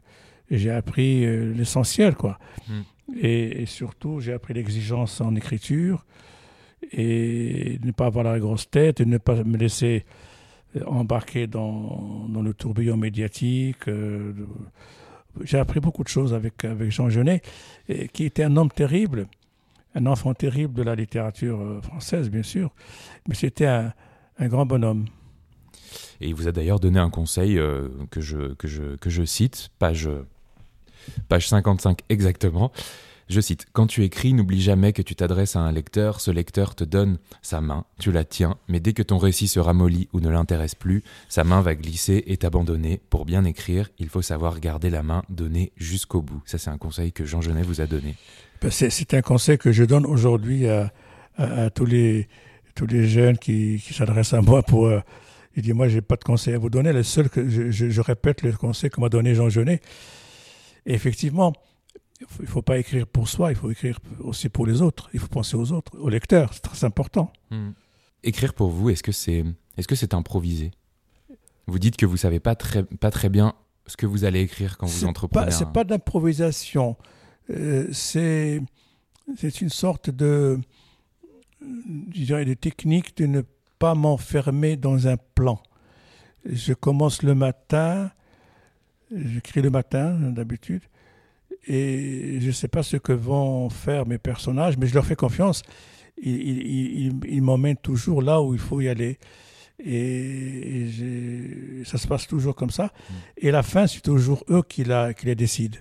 j'ai 0.51 0.71
appris 0.71 1.27
l'essentiel, 1.55 2.15
quoi. 2.15 2.39
Hmm. 2.69 2.83
Et, 3.21 3.67
surtout, 3.67 4.21
j'ai 4.21 4.33
appris 4.33 4.55
l'exigence 4.55 5.21
en 5.21 5.35
écriture 5.35 6.07
et 6.93 7.79
ne 7.83 7.91
pas 7.91 8.07
avoir 8.07 8.25
la 8.25 8.39
grosse 8.39 8.71
tête, 8.71 9.01
et 9.01 9.05
ne 9.05 9.19
pas 9.19 9.43
me 9.45 9.59
laisser 9.59 10.05
embarquer 10.87 11.47
dans, 11.47 12.27
dans 12.29 12.43
le 12.43 12.55
tourbillon 12.55 12.97
médiatique 12.97 13.89
j'ai 15.45 15.59
appris 15.59 15.81
beaucoup 15.81 16.03
de 16.03 16.09
choses 16.09 16.35
avec, 16.35 16.65
avec 16.65 16.91
Jean 16.91 17.09
Genet, 17.09 17.43
qui 18.13 18.25
était 18.25 18.45
un 18.45 18.57
homme 18.57 18.71
terrible, 18.71 19.27
un 19.95 20.07
enfant 20.07 20.35
terrible 20.35 20.75
de 20.75 20.83
la 20.83 20.95
littérature 20.95 21.61
euh, 21.61 21.81
française, 21.81 22.31
bien 22.31 22.43
sûr, 22.43 22.71
mais 23.27 23.35
c'était 23.35 23.67
un, 23.67 23.93
grand 24.41 24.67
bonhomme. 24.67 25.07
Et 26.21 26.29
il 26.29 26.35
vous 26.35 26.47
a 26.47 26.53
d'ailleurs 26.53 26.81
donné 26.81 26.99
un 26.99 27.11
conseil 27.11 27.59
euh, 27.59 27.89
que, 28.11 28.21
je, 28.21 28.55
que, 28.55 28.69
je, 28.69 28.97
que 28.97 29.11
je 29.11 29.25
cite, 29.25 29.71
page, 29.79 30.09
page 31.29 31.49
55 31.49 32.01
exactement. 32.09 32.71
Je 33.29 33.43
cite, 33.43 33.67
Quand 33.73 33.87
tu 33.87 34.05
écris, 34.05 34.33
n'oublie 34.33 34.63
jamais 34.63 34.95
que 34.95 35.03
tu 35.03 35.15
t'adresses 35.15 35.55
à 35.55 35.61
un 35.61 35.71
lecteur, 35.71 36.21
ce 36.21 36.31
lecteur 36.31 36.75
te 36.75 36.85
donne 36.85 37.19
sa 37.43 37.61
main, 37.61 37.85
tu 38.01 38.11
la 38.11 38.25
tiens, 38.25 38.57
mais 38.69 38.81
dès 38.81 38.95
que 38.95 39.03
ton 39.03 39.19
récit 39.19 39.49
se 39.49 39.61
ramollit 39.61 40.09
ou 40.15 40.21
ne 40.21 40.31
l'intéresse 40.31 40.75
plus, 40.75 41.03
sa 41.29 41.45
main 41.45 41.61
va 41.61 41.75
glisser 41.75 42.25
et 42.27 42.39
t'abandonner. 42.39 43.01
Pour 43.11 43.27
bien 43.27 43.45
écrire, 43.45 43.91
il 43.99 44.09
faut 44.09 44.23
savoir 44.23 44.61
garder 44.61 44.89
la 44.89 45.03
main 45.03 45.23
donnée 45.29 45.73
jusqu'au 45.77 46.23
bout. 46.23 46.41
Ça, 46.47 46.57
c'est 46.57 46.71
un 46.71 46.79
conseil 46.79 47.13
que 47.13 47.27
Jean 47.27 47.43
Genet 47.43 47.63
vous 47.63 47.83
a 47.83 47.87
donné. 47.87 48.17
Ben, 48.63 48.71
c'est 48.71 49.15
un 49.15 49.23
conseil 49.23 49.59
que 49.59 49.73
je 49.73 49.85
donne 49.85 50.07
aujourd'hui 50.07 50.67
à, 50.67 50.91
tous, 51.75 51.85
les, 51.85 52.27
jeunes 52.81 53.37
qui, 53.37 53.79
s'adressent 53.79 54.35
à 54.35 54.41
moi 54.41 54.63
pour... 54.63 54.87
Euh, 54.87 55.01
il 55.55 55.63
dit, 55.63 55.73
moi, 55.73 55.89
j'ai 55.89 56.01
pas 56.01 56.17
de 56.17 56.25
conseil 56.25 56.55
à 56.55 56.59
vous 56.59 56.71
donner. 56.71 56.93
Le 56.93 57.03
seul 57.03 57.29
que 57.29 57.49
je, 57.49 58.01
répète 58.01 58.43
le 58.43 58.53
conseil 58.53 58.91
que 58.91 59.01
m'a 59.01 59.09
donné 59.09 59.35
Jean 59.35 59.49
Genet. 59.49 59.81
Et 60.87 60.95
effectivement, 60.95 61.53
il 62.21 62.43
ne 62.43 62.47
faut 62.47 62.63
pas 62.63 62.79
écrire 62.79 63.07
pour 63.07 63.29
soi, 63.29 63.51
il 63.51 63.57
faut 63.57 63.71
écrire 63.71 64.01
aussi 64.21 64.49
pour 64.49 64.67
les 64.67 64.83
autres. 64.83 65.09
Il 65.15 65.21
faut 65.21 65.29
penser 65.29 65.57
aux 65.57 65.73
autres, 65.73 65.97
aux 65.99 66.09
lecteurs, 66.09 66.53
c'est 66.53 66.63
très 66.63 66.85
important. 66.85 67.33
Hmm. 67.51 67.71
Écrire 68.25 68.55
pour 68.55 68.71
vous, 68.71 68.91
est-ce 68.91 69.03
que 69.03 69.13
c'est 69.13 69.45
est 69.77 69.91
-ce 69.91 69.95
c'est 69.95 70.15
improvisé? 70.15 70.73
Vous 71.67 71.79
dites 71.79 71.97
que 71.97 72.07
vous 72.07 72.15
ne 72.15 72.19
savez 72.19 72.41
pas 72.41 72.57
très, 72.57 72.83
pas 72.83 73.11
très 73.11 73.29
bien 73.29 73.55
ce 73.87 73.97
que 73.97 74.07
vous 74.07 74.25
allez 74.25 74.41
écrire 74.41 74.77
quand 74.79 74.87
vous 74.87 75.05
entreprenez. 75.05 75.51
Ce 75.51 75.65
n'est 75.65 75.73
pas 75.73 75.85
d'improvisation. 75.85 76.97
Euh, 77.51 77.89
c'est 77.93 78.61
une 79.61 79.71
sorte 79.71 80.11
de, 80.11 80.59
je 81.61 82.25
dirais, 82.25 82.45
de 82.45 82.55
technique 82.55 83.17
de 83.17 83.27
ne 83.27 83.43
pas 83.79 83.95
m'enfermer 83.95 84.77
dans 84.77 85.09
un 85.09 85.17
plan. 85.35 85.63
Je 86.45 86.73
commence 86.73 87.23
le 87.23 87.35
matin, 87.35 88.11
j'écris 89.15 89.63
le 89.63 89.71
matin 89.71 90.15
d'habitude, 90.31 90.83
et 91.69 92.41
je 92.41 92.47
ne 92.47 92.53
sais 92.53 92.69
pas 92.69 92.83
ce 92.83 92.97
que 92.97 93.13
vont 93.13 93.69
faire 93.69 94.07
mes 94.07 94.17
personnages, 94.17 94.79
mais 94.79 94.87
je 94.87 94.95
leur 94.95 95.05
fais 95.05 95.17
confiance. 95.17 95.63
Ils, 96.17 97.43
m'emmènent 97.43 97.77
toujours 97.77 98.23
là 98.23 98.41
où 98.41 98.55
il 98.55 98.61
faut 98.61 98.81
y 98.81 98.89
aller. 98.89 99.19
Et, 99.85 100.87
ça 101.85 101.99
se 101.99 102.07
passe 102.09 102.27
toujours 102.27 102.57
comme 102.57 102.71
ça. 102.71 102.87
Mm. 102.87 103.15
Et 103.37 103.51
la 103.51 103.63
fin, 103.63 103.87
c'est 103.87 104.01
toujours 104.01 104.45
eux 104.49 104.63
qui 104.67 104.83
la, 104.83 105.13
qui 105.13 105.33
décident. 105.37 105.79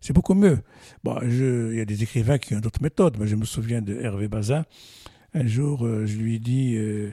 C'est 0.00 0.12
beaucoup 0.12 0.34
mieux. 0.34 0.58
Bon, 1.02 1.16
il 1.22 1.76
y 1.76 1.80
a 1.80 1.84
des 1.84 2.02
écrivains 2.02 2.38
qui 2.38 2.54
ont 2.54 2.60
d'autres 2.60 2.82
méthodes. 2.82 3.16
Moi, 3.16 3.26
je 3.26 3.36
me 3.36 3.44
souviens 3.44 3.80
de 3.80 3.98
Hervé 4.00 4.28
Bazin. 4.28 4.64
Un 5.32 5.46
jour, 5.46 5.86
euh, 5.86 6.04
je 6.04 6.16
lui 6.18 6.40
dis 6.40 6.76
euh, 6.76 7.10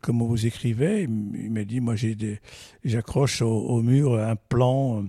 comment 0.00 0.26
vous 0.26 0.46
écrivez? 0.46 1.02
Il 1.02 1.50
m'a 1.50 1.64
dit, 1.64 1.80
moi, 1.80 1.94
j'accroche 2.84 3.42
au, 3.42 3.50
au, 3.50 3.82
mur 3.82 4.18
un 4.18 4.36
plan 4.36 5.04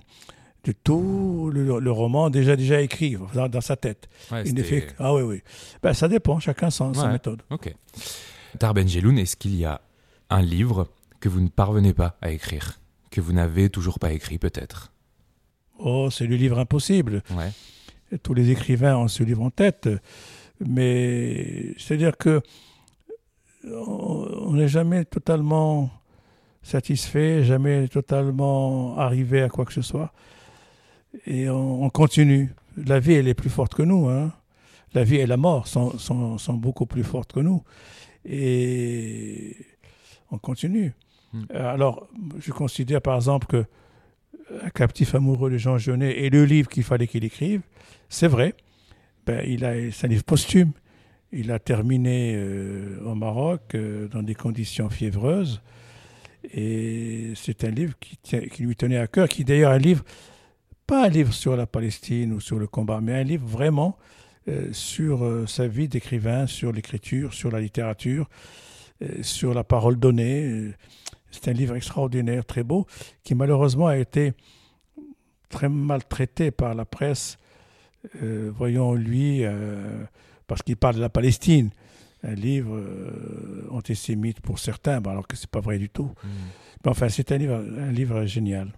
de 0.66 0.72
tout 0.72 1.50
le, 1.54 1.92
roman 1.92 2.30
déjà 2.30 2.56
déjà 2.56 2.82
écrit 2.82 3.18
dans, 3.34 3.62
sa 3.62 3.76
tête. 3.76 4.10
Ouais, 4.32 4.44
ah 5.00 5.14
oui, 5.14 5.22
oui. 5.22 5.42
Ben, 5.82 5.94
ça 5.94 6.08
dépend, 6.08 6.40
chacun 6.40 6.70
sa, 6.70 6.94
sa 6.94 7.08
méthode. 7.08 7.42
Ok. 7.50 7.74
Tarben 8.58 8.88
Jeloun, 8.88 9.18
est-ce 9.18 9.36
qu'il 9.36 9.56
y 9.56 9.66
a 9.66 9.82
un 10.30 10.42
livre 10.42 10.90
que 11.20 11.30
vous 11.30 11.42
ne 11.42 11.48
parvenez 11.48 11.94
pas 11.94 12.18
à 12.22 12.32
écrire, 12.32 12.80
que 13.12 13.22
vous 13.22 13.34
n'avez 13.34 13.70
toujours 13.70 14.00
pas 14.00 14.12
écrit 14.12 14.38
peut-être? 14.38 14.92
Oh, 15.78 16.10
c'est 16.12 16.28
le 16.28 16.36
livre 16.36 16.60
impossible. 16.60 17.24
Ouais. 17.32 18.18
Tous 18.24 18.34
les 18.34 18.50
écrivains 18.50 18.98
ont 18.98 19.08
ce 19.08 19.24
livre 19.24 19.44
en 19.44 19.52
tête, 19.52 19.88
mais 20.60 21.74
c'est-à-dire 21.78 22.18
que 22.18 22.42
on 23.66 24.54
n'est 24.54 24.68
jamais 24.68 25.06
totalement 25.06 25.90
satisfait, 26.64 27.44
jamais 27.44 27.88
totalement 27.88 28.98
arrivé 28.98 29.42
à 29.42 29.50
quoi 29.50 29.66
que 29.66 29.74
ce 29.74 29.82
soit 29.82 30.12
et 31.26 31.50
on, 31.50 31.90
continue. 31.90 32.54
La 32.78 33.00
vie, 33.00 33.14
elle 33.14 33.28
est 33.28 33.34
plus 33.34 33.50
forte 33.50 33.74
que 33.74 33.84
nous. 33.84 34.08
Hein. 34.08 34.32
La 34.94 35.04
vie 35.04 35.18
et 35.18 35.26
la 35.26 35.38
mort 35.38 35.68
sont, 35.68 35.98
sont, 35.98 36.38
sont, 36.38 36.54
beaucoup 36.54 36.86
plus 36.86 37.04
fortes 37.04 37.34
que 37.34 37.40
nous. 37.40 37.64
Et 38.26 39.58
on 40.32 40.38
continue. 40.38 40.94
Hmm. 41.34 41.44
Alors, 41.54 42.08
je 42.40 42.52
considère 42.52 43.02
par 43.02 43.16
exemple 43.16 43.48
que 43.48 43.66
Un 44.64 44.70
captif 44.70 45.14
amoureux 45.14 45.52
de 45.52 45.58
Jean 45.58 45.78
Genet 45.78 46.26
est 46.26 46.30
le 46.30 46.44
livre 46.46 46.70
qu'il 46.70 46.84
fallait 46.84 47.08
qu'il 47.08 47.24
écrive. 47.24 47.62
C'est 48.10 48.28
vrai. 48.28 48.56
Ben, 49.26 49.44
il 49.46 49.64
a, 49.64 49.92
c'est 49.92 50.08
un 50.08 50.10
livre 50.10 50.24
posthume. 50.24 50.72
Il 51.32 51.52
a 51.52 51.60
terminé 51.60 52.34
euh, 52.36 53.00
au 53.06 53.14
Maroc 53.14 53.62
euh, 53.76 54.08
dans 54.08 54.24
des 54.24 54.34
conditions 54.34 54.90
fiévreuses. 54.90 55.62
Et 56.52 57.34
c'est 57.36 57.64
un 57.64 57.70
livre 57.70 57.94
qui, 58.00 58.18
qui, 58.50 58.64
lui 58.64 58.76
tenait 58.76 58.98
à 58.98 59.08
cœur, 59.08 59.28
qui 59.28 59.44
d'ailleurs 59.44 59.72
un 59.72 59.78
livre 59.78 60.04
pas 60.90 61.06
un 61.06 61.10
livre 61.10 61.32
sur 61.32 61.56
la 61.56 61.68
Palestine 61.68 62.34
ou 62.34 62.40
sur 62.40 62.58
le 62.58 62.66
combat, 62.66 63.00
mais 63.00 63.14
un 63.14 63.24
livre 63.24 63.48
vraiment 63.48 63.96
sur 64.72 65.48
sa 65.48 65.68
vie 65.68 65.88
d'écrivain, 65.88 66.48
sur 66.48 66.72
l'écriture, 66.72 67.36
sur 67.36 67.52
la 67.52 67.62
littérature, 67.62 68.28
sur 69.22 69.54
la 69.54 69.64
parole 69.64 70.00
donnée. 70.00 70.72
C'est 71.30 71.50
un 71.50 71.54
livre 71.54 71.76
extraordinaire, 71.76 72.44
très 72.44 72.64
beau, 72.64 72.88
qui 73.24 73.36
malheureusement 73.36 73.86
a 73.86 73.98
été 73.98 74.34
très 75.50 75.70
maltraité 75.70 76.50
par 76.50 76.74
la 76.74 76.86
presse. 76.86 77.38
voyons 78.58 78.96
lui, 78.96 79.44
parce 80.48 80.64
qu'il 80.64 80.78
parle 80.78 80.96
de 80.96 81.02
la 81.02 81.10
Palestine 81.10 81.70
un 82.24 82.34
livre 82.34 82.76
euh, 82.76 83.68
antisémite 83.72 84.42
pour 84.42 84.60
certains, 84.60 85.02
alors 85.04 85.28
que 85.28 85.36
c'est 85.36 85.50
pas 85.50 85.62
vrai 85.62 85.78
du 85.78 85.90
tout. 85.90 86.12
Hmm. 86.24 86.28
Mais 86.84 86.92
enfin, 86.92 87.10
c'est 87.10 87.32
un 87.32 87.38
livre, 87.38 87.64
un 87.78 87.92
livre 87.92 88.26
génial. 88.26 88.72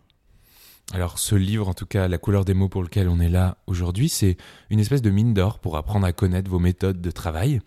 Alors 0.94 1.20
ce 1.20 1.36
livre, 1.36 1.70
en 1.70 1.74
tout 1.74 1.86
cas, 1.86 2.08
La 2.08 2.18
couleur 2.18 2.44
des 2.44 2.54
mots 2.54 2.70
pour 2.70 2.84
lequel 2.84 3.08
on 3.08 3.20
est 3.20 3.30
là 3.30 3.58
aujourd'hui, 3.68 4.10
c'est 4.10 4.38
une 4.70 4.80
espèce 4.80 5.02
de 5.02 5.10
mine 5.10 5.34
d'or 5.34 5.60
pour 5.60 5.78
apprendre 5.78 6.06
à 6.06 6.12
connaître 6.12 6.50
vos 6.50 6.60
méthodes 6.60 7.02
de 7.02 7.12
travail. 7.12 7.62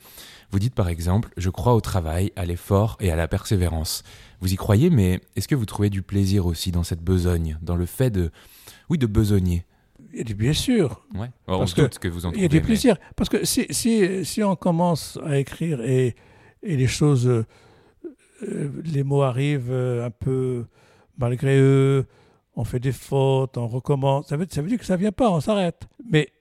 Vous 0.51 0.59
dites 0.59 0.75
par 0.75 0.89
exemple, 0.89 1.31
je 1.37 1.51
crois 1.51 1.75
au 1.75 1.81
travail, 1.81 2.33
à 2.37 2.45
l'effort 2.45 2.97
et 3.01 3.11
à 3.11 3.17
la 3.17 3.27
persévérance. 3.27 4.05
Vous 4.41 4.53
y 4.53 4.57
croyez, 4.57 4.91
mais 4.91 5.21
est-ce 5.37 5.49
que 5.49 5.55
vous 5.55 5.65
trouvez 5.65 5.91
du 5.91 6.03
plaisir 6.03 6.47
aussi 6.47 6.71
dans 6.71 6.85
cette 6.85 7.03
besogne, 7.03 7.59
dans 7.63 7.77
le 7.77 7.87
fait 7.87 8.11
de, 8.11 8.31
oui, 8.91 8.99
de 8.99 9.07
besogner? 9.07 9.65
Bien 10.37 10.53
sûr. 10.53 11.05
Ouais. 11.15 11.31
parce 11.47 11.75
que, 11.75 11.83
que, 11.99 12.09
vous 12.09 12.27
en 12.27 12.33
Il 12.33 12.43
y 12.43 12.45
a 12.45 12.49
du 12.49 12.61
plaisir. 12.61 12.97
Parce 13.17 13.29
que 13.29 13.45
si, 13.45 13.67
si, 13.71 14.25
si, 14.25 14.43
on 14.45 14.55
commence 14.55 15.19
à 15.25 15.39
écrire 15.39 15.81
et, 15.81 16.15
et 16.63 16.77
les 16.77 16.87
choses, 16.87 17.27
euh, 17.27 17.45
les 18.85 19.03
mots 19.03 19.23
arrivent 19.23 19.73
euh, 19.73 20.07
un 20.07 20.11
peu 20.11 20.67
malgré 21.19 21.59
eux, 21.59 22.07
on 22.57 22.65
fait 22.65 22.81
des 22.81 22.93
fautes, 22.93 23.57
on 23.59 23.67
recommence, 23.67 24.29
ça 24.29 24.37
veut, 24.37 24.47
ça 24.49 24.63
veut 24.63 24.69
dire 24.69 24.79
que 24.79 24.85
ça 24.85 24.95
ne 24.95 25.01
vient 25.01 25.13
pas, 25.13 25.31
on 25.31 25.41
s'arrête. 25.41 25.89
Mais 26.11 26.33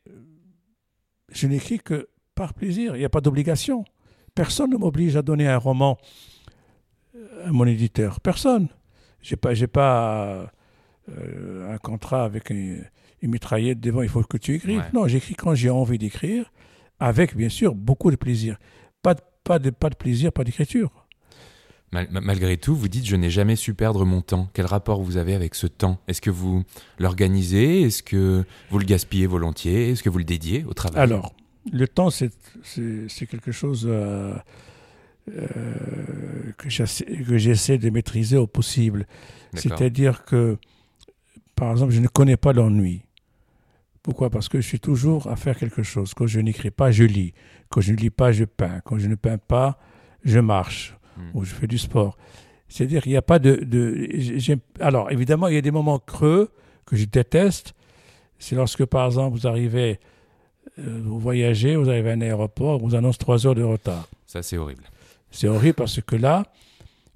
je 1.32 1.48
n'écris 1.48 1.80
que 1.80 2.10
par 2.36 2.54
plaisir, 2.54 2.96
il 2.96 3.00
n'y 3.00 3.06
a 3.06 3.10
pas 3.10 3.22
d'obligation. 3.22 3.86
Personne 4.36 4.72
ne 4.72 4.78
m'oblige 4.78 5.16
à 5.16 5.22
donner 5.22 5.48
un 5.48 5.58
roman 5.58 5.98
à 7.44 7.52
mon 7.52 7.66
éditeur. 7.66 8.20
Personne. 8.20 8.68
Je 9.22 9.36
n'ai 9.36 9.38
pas, 9.38 9.54
pas 9.68 10.52
euh, 11.10 11.74
un 11.74 11.78
contrat 11.78 12.26
avec 12.26 12.52
un 12.52 12.78
une 13.24 13.32
mitraillette 13.32 13.80
devant, 13.80 14.02
il 14.02 14.10
faut 14.10 14.22
que 14.22 14.38
tu 14.38 14.54
écrives. 14.56 14.84
Non, 14.94 15.08
j'écris 15.08 15.34
quand 15.34 15.56
j'ai 15.56 15.70
envie 15.70 15.98
d'écrire, 15.98 16.52
avec 17.00 17.36
bien 17.36 17.50
sûr 17.50 17.74
beaucoup 17.74 18.12
de 18.12 18.18
plaisir. 18.18 18.58
Pas 19.02 19.14
de, 19.14 19.22
pas 19.46 19.60
de, 19.60 19.70
pas 19.70 19.90
de 19.90 19.96
plaisir, 19.96 20.32
pas 20.34 20.44
d'écriture. 20.44 20.92
Malgré 21.94 22.58
tout, 22.58 22.76
vous 22.76 22.88
dites 22.88 23.06
je 23.06 23.16
n'ai 23.16 23.30
jamais 23.30 23.56
su 23.56 23.74
perdre 23.74 24.06
mon 24.06 24.22
temps. 24.22 24.50
Quel 24.54 24.66
rapport 24.66 25.02
vous 25.02 25.18
avez 25.18 25.34
avec 25.34 25.56
ce 25.56 25.68
temps? 25.68 26.00
Est-ce 26.08 26.22
que 26.22 26.30
vous 26.30 26.64
l'organisez? 27.00 27.82
Est-ce 27.82 28.04
que 28.04 28.44
vous 28.70 28.80
le 28.80 28.86
gaspillez 28.86 29.28
volontiers? 29.28 29.90
Est-ce 29.90 30.04
que 30.04 30.10
vous 30.10 30.18
le 30.18 30.24
dédiez 30.24 30.66
au 30.66 30.74
travail? 30.74 31.02
Alors, 31.02 31.34
le 31.72 31.88
temps, 31.88 32.10
c'est 32.10 32.32
quelque 33.30 33.52
chose 33.52 33.86
euh, 33.90 34.34
euh, 35.30 35.46
que 36.58 36.70
j'essaie 36.70 37.78
de 37.78 37.90
maîtriser 37.90 38.38
au 38.38 38.48
possible. 38.48 39.08
C'est-à-dire 39.54 40.26
que, 40.26 40.58
par 41.56 41.72
exemple, 41.72 41.94
je 41.94 42.02
ne 42.02 42.08
connais 42.08 42.38
pas 42.38 42.54
l'ennui. 42.54 43.04
Pourquoi? 44.02 44.30
Parce 44.30 44.50
que 44.50 44.60
je 44.60 44.68
suis 44.68 44.82
toujours 44.82 45.28
à 45.28 45.38
faire 45.38 45.58
quelque 45.58 45.84
chose. 45.84 46.14
Quand 46.14 46.28
je 46.28 46.40
n'écris 46.42 46.72
pas, 46.72 46.92
je 46.92 47.04
lis. 47.04 47.34
Quand 47.70 47.80
je 47.80 47.94
ne 47.94 47.98
lis 47.98 48.10
pas, 48.10 48.34
je 48.34 48.44
peins. 48.44 48.82
Quand 48.84 48.98
je 48.98 49.08
ne 49.08 49.16
peins 49.16 49.38
pas, 49.38 49.80
je 50.26 50.40
marche 50.40 50.98
hmm. 51.18 51.32
ou 51.34 51.44
je 51.44 51.54
fais 51.54 51.68
du 51.68 51.78
sport. 51.78 52.18
C'est-à-dire 52.68 53.04
qu'il 53.04 53.12
n'y 53.12 53.18
a 53.18 53.22
pas 53.22 53.40
de... 53.40 53.56
de 53.64 54.10
alors, 54.80 55.12
évidemment, 55.12 55.48
il 55.48 55.56
y 55.56 55.58
a 55.58 55.62
des 55.62 55.72
moments 55.72 56.00
creux 56.00 56.50
que 56.86 56.96
je 56.96 57.06
déteste. 57.06 57.74
C'est 58.40 58.56
lorsque, 58.56 58.86
par 58.86 59.06
exemple, 59.06 59.38
vous 59.38 59.48
arrivez, 59.48 60.00
euh, 60.80 61.02
vous 61.04 61.20
voyagez, 61.20 61.76
vous 61.76 61.90
arrivez 61.90 62.12
à 62.12 62.14
un 62.14 62.22
aéroport, 62.22 62.82
on 62.82 62.88
vous 62.88 62.96
annonce 62.96 63.18
trois 63.18 63.46
heures 63.46 63.56
de 63.56 63.64
retard. 63.64 64.08
Ça, 64.26 64.42
c'est 64.42 64.58
horrible. 64.58 64.84
C'est 65.32 65.48
horrible 65.48 65.76
parce 65.76 66.02
que 66.02 66.16
là, 66.16 66.46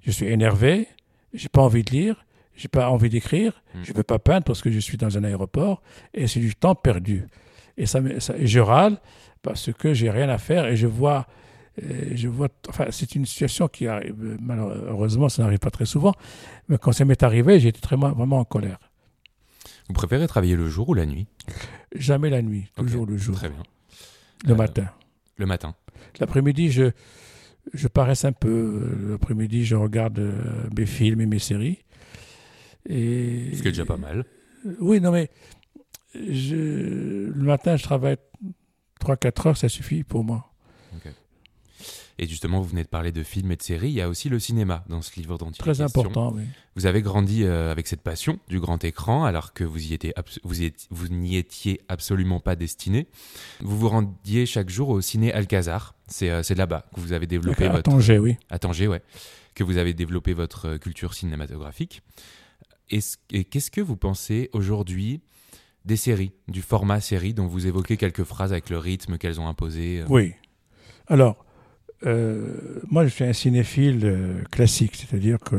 je 0.00 0.10
suis 0.10 0.26
énervé, 0.26 0.86
j'ai 1.34 1.48
pas 1.48 1.62
envie 1.62 1.82
de 1.82 1.90
lire, 1.90 2.24
j'ai 2.54 2.68
pas 2.68 2.90
envie 2.90 3.08
d'écrire, 3.08 3.62
je 3.74 3.78
hmm. 3.78 3.84
je 3.84 3.92
veux 3.92 4.02
pas 4.02 4.18
peindre 4.18 4.44
parce 4.44 4.62
que 4.62 4.70
je 4.70 4.78
suis 4.78 4.96
dans 4.96 5.18
un 5.18 5.24
aéroport 5.24 5.82
et 6.14 6.26
c'est 6.26 6.40
du 6.40 6.54
temps 6.54 6.74
perdu. 6.74 7.26
Et 7.76 7.86
ça, 7.86 8.00
ça 8.20 8.34
je 8.40 8.60
râle 8.60 8.98
parce 9.42 9.72
que 9.72 9.94
j'ai 9.94 10.10
rien 10.10 10.28
à 10.28 10.38
faire 10.38 10.66
et 10.66 10.76
je 10.76 10.86
vois, 10.86 11.26
euh, 11.82 12.10
je 12.14 12.28
vois, 12.28 12.48
enfin, 12.68 12.86
c'est 12.90 13.14
une 13.14 13.26
situation 13.26 13.68
qui 13.68 13.86
arrive, 13.86 14.36
malheureusement, 14.40 15.28
ça 15.28 15.42
n'arrive 15.42 15.58
pas 15.58 15.70
très 15.70 15.86
souvent, 15.86 16.14
mais 16.68 16.78
quand 16.78 16.92
ça 16.92 17.04
m'est 17.04 17.22
arrivé, 17.22 17.60
j'ai 17.60 17.68
été 17.68 17.80
très, 17.80 17.96
vraiment 17.96 18.38
en 18.38 18.44
colère. 18.44 18.78
Vous 19.88 19.94
préférez 19.94 20.26
travailler 20.28 20.56
le 20.56 20.68
jour 20.68 20.88
ou 20.88 20.94
la 20.94 21.06
nuit? 21.06 21.26
Jamais 21.94 22.30
la 22.30 22.42
nuit, 22.42 22.66
toujours 22.76 23.06
le 23.06 23.16
jour. 23.16 23.34
Très 23.34 23.48
bien. 23.48 23.62
Le 24.44 24.52
euh, 24.52 24.56
matin. 24.56 24.88
Le 25.36 25.46
matin. 25.46 25.74
L'après-midi, 26.20 26.70
je, 26.70 26.90
je 27.72 27.88
paresse 27.88 28.24
un 28.24 28.32
peu. 28.32 29.08
L'après-midi, 29.10 29.64
je 29.64 29.76
regarde 29.76 30.18
euh, 30.18 30.68
mes 30.76 30.86
films 30.86 31.20
et 31.20 31.26
mes 31.26 31.38
séries. 31.38 31.78
Et, 32.88 33.50
Ce 33.54 33.62
qui 33.62 33.68
est 33.68 33.72
déjà 33.72 33.86
pas 33.86 33.96
mal. 33.96 34.24
Oui, 34.80 35.00
non, 35.00 35.12
mais 35.12 35.30
je, 36.14 37.30
le 37.30 37.42
matin, 37.42 37.76
je 37.76 37.82
travaille 37.82 38.16
3-4 39.00 39.48
heures, 39.48 39.56
ça 39.56 39.68
suffit 39.68 40.04
pour 40.04 40.24
moi. 40.24 40.47
Et 42.20 42.26
justement, 42.26 42.60
vous 42.60 42.68
venez 42.68 42.82
de 42.82 42.88
parler 42.88 43.12
de 43.12 43.22
films 43.22 43.52
et 43.52 43.56
de 43.56 43.62
séries. 43.62 43.90
Il 43.90 43.94
y 43.94 44.00
a 44.00 44.08
aussi 44.08 44.28
le 44.28 44.40
cinéma 44.40 44.84
dans 44.88 45.02
ce 45.02 45.14
livre 45.16 45.38
dont 45.38 45.50
il 45.50 45.56
Très 45.56 45.80
important, 45.80 46.32
oui. 46.34 46.42
Vous 46.74 46.86
avez 46.86 47.00
grandi 47.00 47.44
euh, 47.44 47.70
avec 47.70 47.86
cette 47.86 48.02
passion 48.02 48.40
du 48.48 48.58
grand 48.58 48.82
écran, 48.82 49.24
alors 49.24 49.52
que 49.52 49.62
vous 49.62 49.90
y 49.90 49.94
étiez, 49.94 50.14
vous, 50.42 50.56
vous 50.90 51.08
n'y 51.08 51.36
étiez 51.36 51.80
absolument 51.88 52.40
pas 52.40 52.56
destiné. 52.56 53.06
Vous 53.60 53.78
vous 53.78 53.88
rendiez 53.88 54.46
chaque 54.46 54.68
jour 54.68 54.88
au 54.88 55.00
ciné 55.00 55.32
Alcazar. 55.32 55.94
C'est 56.08 56.30
euh, 56.30 56.42
là-bas 56.56 56.86
que 56.94 57.00
vous 57.00 57.12
avez 57.12 57.26
développé 57.26 57.66
à 57.66 57.70
votre. 57.70 57.90
Tanger, 57.90 58.18
oui. 58.18 58.36
À 58.50 58.58
Tanger, 58.58 58.88
ouais. 58.88 59.02
Que 59.54 59.62
vous 59.62 59.76
avez 59.76 59.94
développé 59.94 60.34
votre 60.34 60.68
euh, 60.68 60.78
culture 60.78 61.14
cinématographique. 61.14 62.02
Et 62.90 63.44
qu'est-ce 63.44 63.70
que 63.70 63.80
vous 63.82 63.96
pensez 63.96 64.48
aujourd'hui 64.52 65.20
des 65.84 65.96
séries, 65.96 66.32
du 66.48 66.62
format 66.62 67.00
série 67.00 67.34
dont 67.34 67.46
vous 67.46 67.66
évoquez 67.66 67.96
quelques 67.96 68.24
phrases 68.24 68.52
avec 68.52 68.70
le 68.70 68.78
rythme 68.78 69.18
qu'elles 69.18 69.40
ont 69.40 69.48
imposé 69.48 70.00
euh 70.00 70.06
Oui. 70.08 70.34
Alors, 71.06 71.44
moi, 72.02 73.04
je 73.04 73.08
suis 73.08 73.24
un 73.24 73.32
cinéphile 73.32 74.00
euh, 74.04 74.42
classique, 74.50 74.94
c'est-à-dire 74.96 75.38
que 75.38 75.56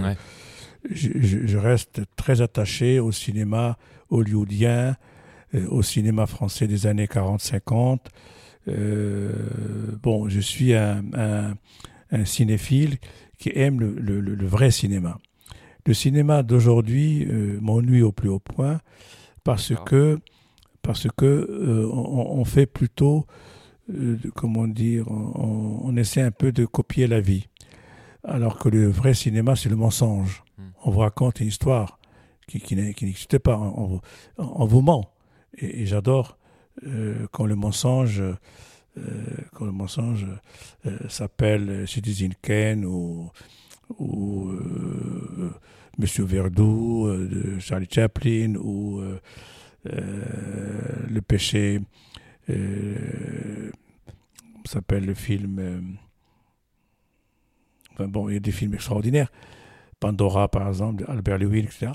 je, 0.90 1.58
reste 1.58 2.02
très 2.16 2.42
attaché 2.42 3.00
au 3.00 3.12
cinéma 3.12 3.78
hollywoodien, 4.10 4.96
au 5.70 5.82
cinéma 5.82 6.26
français 6.26 6.68
des 6.68 6.88
années 6.88 7.08
40-50. 7.08 8.00
bon, 10.02 10.30
je 10.30 10.40
suis 10.40 10.74
un, 10.74 11.04
cinéphile 12.24 12.98
qui 13.38 13.52
aime 13.56 13.80
le 13.80 14.48
vrai 14.48 14.72
cinéma. 14.72 15.18
Le 15.90 15.96
cinéma 15.96 16.44
d'aujourd'hui 16.44 17.26
euh, 17.26 17.58
m'ennuie 17.62 18.04
au 18.04 18.12
plus 18.12 18.30
haut 18.30 18.40
point 18.40 18.80
parce 19.44 19.74
que 19.88 20.20
parce 20.84 21.08
que 21.18 21.26
euh, 21.26 21.90
on, 21.92 22.46
fait 22.46 22.68
plutôt 22.68 23.26
euh, 23.90 24.18
comment 24.36 24.68
dire 24.68 25.10
on, 25.10 25.96
essaie 25.98 26.22
un 26.22 26.32
peu 26.32 26.52
de 26.52 26.66
copier 26.66 27.08
la 27.08 27.20
vie. 27.20 27.48
Alors 28.24 28.60
que 28.60 28.70
le 28.70 28.88
vrai 28.88 29.14
cinéma 29.14 29.56
c'est 29.56 29.70
le 29.70 29.76
mensonge. 29.76 30.44
Hmm. 30.58 30.70
on 30.84 30.92
vous 30.92 31.00
raconte 31.00 31.40
une 31.40 31.48
histoire 31.48 32.00
qui, 32.48 32.60
qui 32.60 32.76
n'existe 32.76 33.38
pas. 33.40 33.58
On, 33.58 34.66
vous 34.66 34.82
ment. 34.82 35.12
Et, 35.58 35.86
j'adore 35.86 36.38
quand 37.32 37.46
le 37.46 37.56
mensonge 37.56 38.24
quand 39.54 39.66
le 39.66 39.72
mensonge 39.72 40.26
s'appelle 41.08 41.88
Citizen 41.88 42.34
Kane 42.42 42.86
ou, 42.86 43.30
ou 43.98 44.52
Monsieur 46.00 46.24
Verdoux, 46.24 47.08
euh, 47.08 47.28
de 47.28 47.60
Charlie 47.60 47.88
Chaplin, 47.92 48.56
ou 48.56 49.02
euh, 49.02 49.20
euh, 49.88 50.32
Le 51.10 51.22
péché, 51.22 51.82
s'appelle 54.66 55.06
le 55.06 55.14
film. 55.14 55.98
enfin 57.94 58.08
bon, 58.08 58.30
il 58.30 58.34
y 58.34 58.38
a 58.38 58.40
des 58.40 58.52
films 58.52 58.74
extraordinaires. 58.74 59.32
Pandora, 60.00 60.48
par 60.48 60.68
exemple, 60.68 61.04
Albert 61.08 61.40
Lewin, 61.40 61.64
etc. 61.64 61.92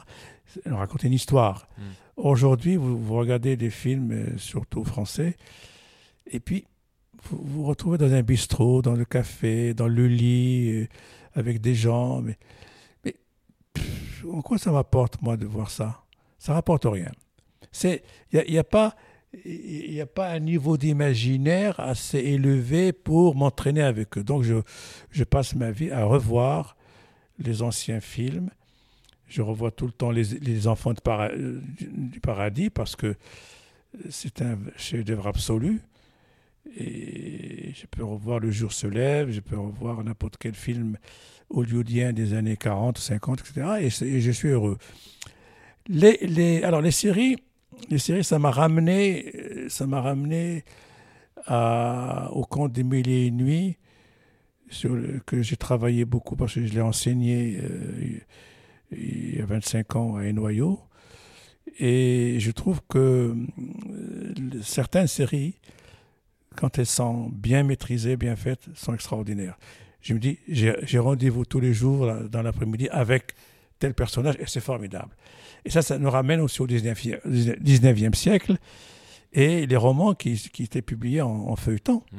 On 0.67 0.77
raconte 0.77 1.05
une 1.05 1.13
histoire. 1.13 1.69
Hmm. 1.79 1.83
Aujourd'hui, 2.17 2.77
vous, 2.77 3.15
regardez 3.15 3.57
des 3.57 3.71
films, 3.71 4.39
surtout 4.39 4.85
français, 4.85 5.37
et 6.27 6.39
puis 6.39 6.67
vous 7.23 7.39
vous 7.43 7.65
retrouvez 7.65 7.99
dans 7.99 8.13
un 8.13 8.23
bistrot, 8.23 8.83
dans 8.83 8.95
le 8.95 9.05
café, 9.05 9.75
dans 9.75 9.89
le 9.89 10.07
lit, 10.07 10.87
avec 11.35 11.61
des 11.61 11.75
gens. 11.75 12.21
Mais 12.23 12.37
en 14.31 14.43
quoi 14.43 14.59
ça 14.59 14.71
m'apporte, 14.71 15.21
moi, 15.23 15.37
de 15.37 15.47
voir 15.47 15.71
ça? 15.71 16.05
Ça 16.39 16.55
rapporte 16.55 16.85
rien. 16.85 17.11
Il 17.83 18.01
n'y 18.51 18.59
a, 18.59 18.61
a, 18.61 18.65
pas. 18.65 18.95
Il 19.45 19.91
n'y 19.91 20.01
a 20.01 20.07
pas 20.07 20.31
un 20.31 20.39
niveau 20.39 20.77
d'imaginaire 20.77 21.79
assez 21.81 22.19
élevé 22.19 22.93
pour 22.93 23.35
m'entraîner 23.35 23.83
avec 23.83 24.19
eux. 24.19 24.25
Donc 24.25 24.43
je, 24.43 25.25
passe 25.25 25.55
ma 25.55 25.71
vie 25.71 25.91
à 25.91 26.05
revoir 26.05 26.77
les 27.39 27.63
anciens 27.63 28.01
films 28.01 28.51
Je 29.29 29.43
revois 29.43 29.71
tout 29.71 29.87
le 29.87 29.93
temps 29.93 30.11
les, 30.11 30.67
enfants 30.69 30.93
de 30.93 31.41
du 31.79 32.21
paradis 32.21 32.71
parce 32.71 32.97
que 32.97 33.17
c'est 34.11 34.43
un 34.43 34.59
chef-d'œuvre 34.77 35.27
absolu. 35.27 35.81
Et 36.77 37.73
je 37.75 37.87
peux 37.87 38.05
revoir 38.05 38.41
Le 38.41 38.51
jour 38.51 38.73
se 38.73 38.87
lève, 38.87 39.31
je 39.31 39.41
peux 39.41 39.59
revoir 39.59 40.03
n'importe 40.03 40.37
quel 40.39 40.55
film 40.55 40.97
hollywoodien 41.51 42.13
des 42.13 42.35
années 42.35 42.57
40, 42.57 42.99
50, 42.99 43.41
etc. 43.41 43.67
Et, 43.81 44.21
je 44.21 44.31
suis 44.31 44.49
heureux. 44.49 44.79
Les, 45.87 46.63
alors 46.63 46.81
les 46.81 46.91
séries, 46.91 47.37
les 47.91 47.99
séries, 47.99 48.25
ça 48.25 48.39
m'a 48.39 48.51
ramené, 48.51 49.69
ça 49.69 49.87
m'a 49.87 50.01
ramené 50.01 50.65
au 51.49 52.45
conte 52.49 52.73
des 52.73 52.85
mille 52.85 53.09
et 53.09 53.31
nuits, 53.31 53.77
sur 54.71 54.97
que 55.27 55.43
j'ai 55.43 55.57
travaillé 55.57 56.05
beaucoup 56.05 56.37
parce 56.37 56.55
que 56.55 56.67
je 56.67 56.73
l'ai 56.73 56.81
enseigné 56.81 57.59
euh, 57.63 58.19
il 58.93 59.39
y 59.39 59.41
a 59.41 59.47
25 59.47 59.97
ans 59.97 60.17
à 60.17 60.25
Enoyo. 60.25 60.81
Et 61.79 62.37
je 62.39 62.51
trouve 62.51 62.81
que 62.89 63.35
euh, 63.89 64.63
certaines 64.63 65.07
séries, 65.07 65.55
quand 66.57 66.79
elles 66.79 66.87
sont 66.87 67.31
bien 67.31 67.63
maîtrisées, 67.63 68.17
bien 68.17 68.37
faites, 68.37 68.69
sont 68.75 68.95
extraordinaires. 68.95 69.59
Je 70.01 70.13
me 70.13 70.19
dis, 70.19 70.39
j'ai 70.47 70.99
rendez-vous 70.99 71.47
tous 71.47 71.61
les 71.61 71.73
jours 71.73 72.13
dans 72.31 72.43
l'après-midi 72.43 72.89
avec 72.91 73.35
tel 73.79 73.95
personnage 73.95 74.37
et 74.39 74.45
c'est 74.47 74.61
formidable. 74.61 75.17
Et 75.65 75.71
ça, 75.71 75.83
ça 75.83 75.99
nous 75.99 76.11
ramène 76.11 76.41
aussi 76.41 76.61
au 76.61 76.67
19e, 76.67 78.15
siècle 78.15 78.57
et 79.33 79.67
les 79.67 79.77
romans 79.77 80.15
qui, 80.15 80.41
étaient 80.61 80.83
publiés 80.83 81.23
en, 81.23 81.57
feuilleton. 81.57 82.03
Mmh, 82.13 82.19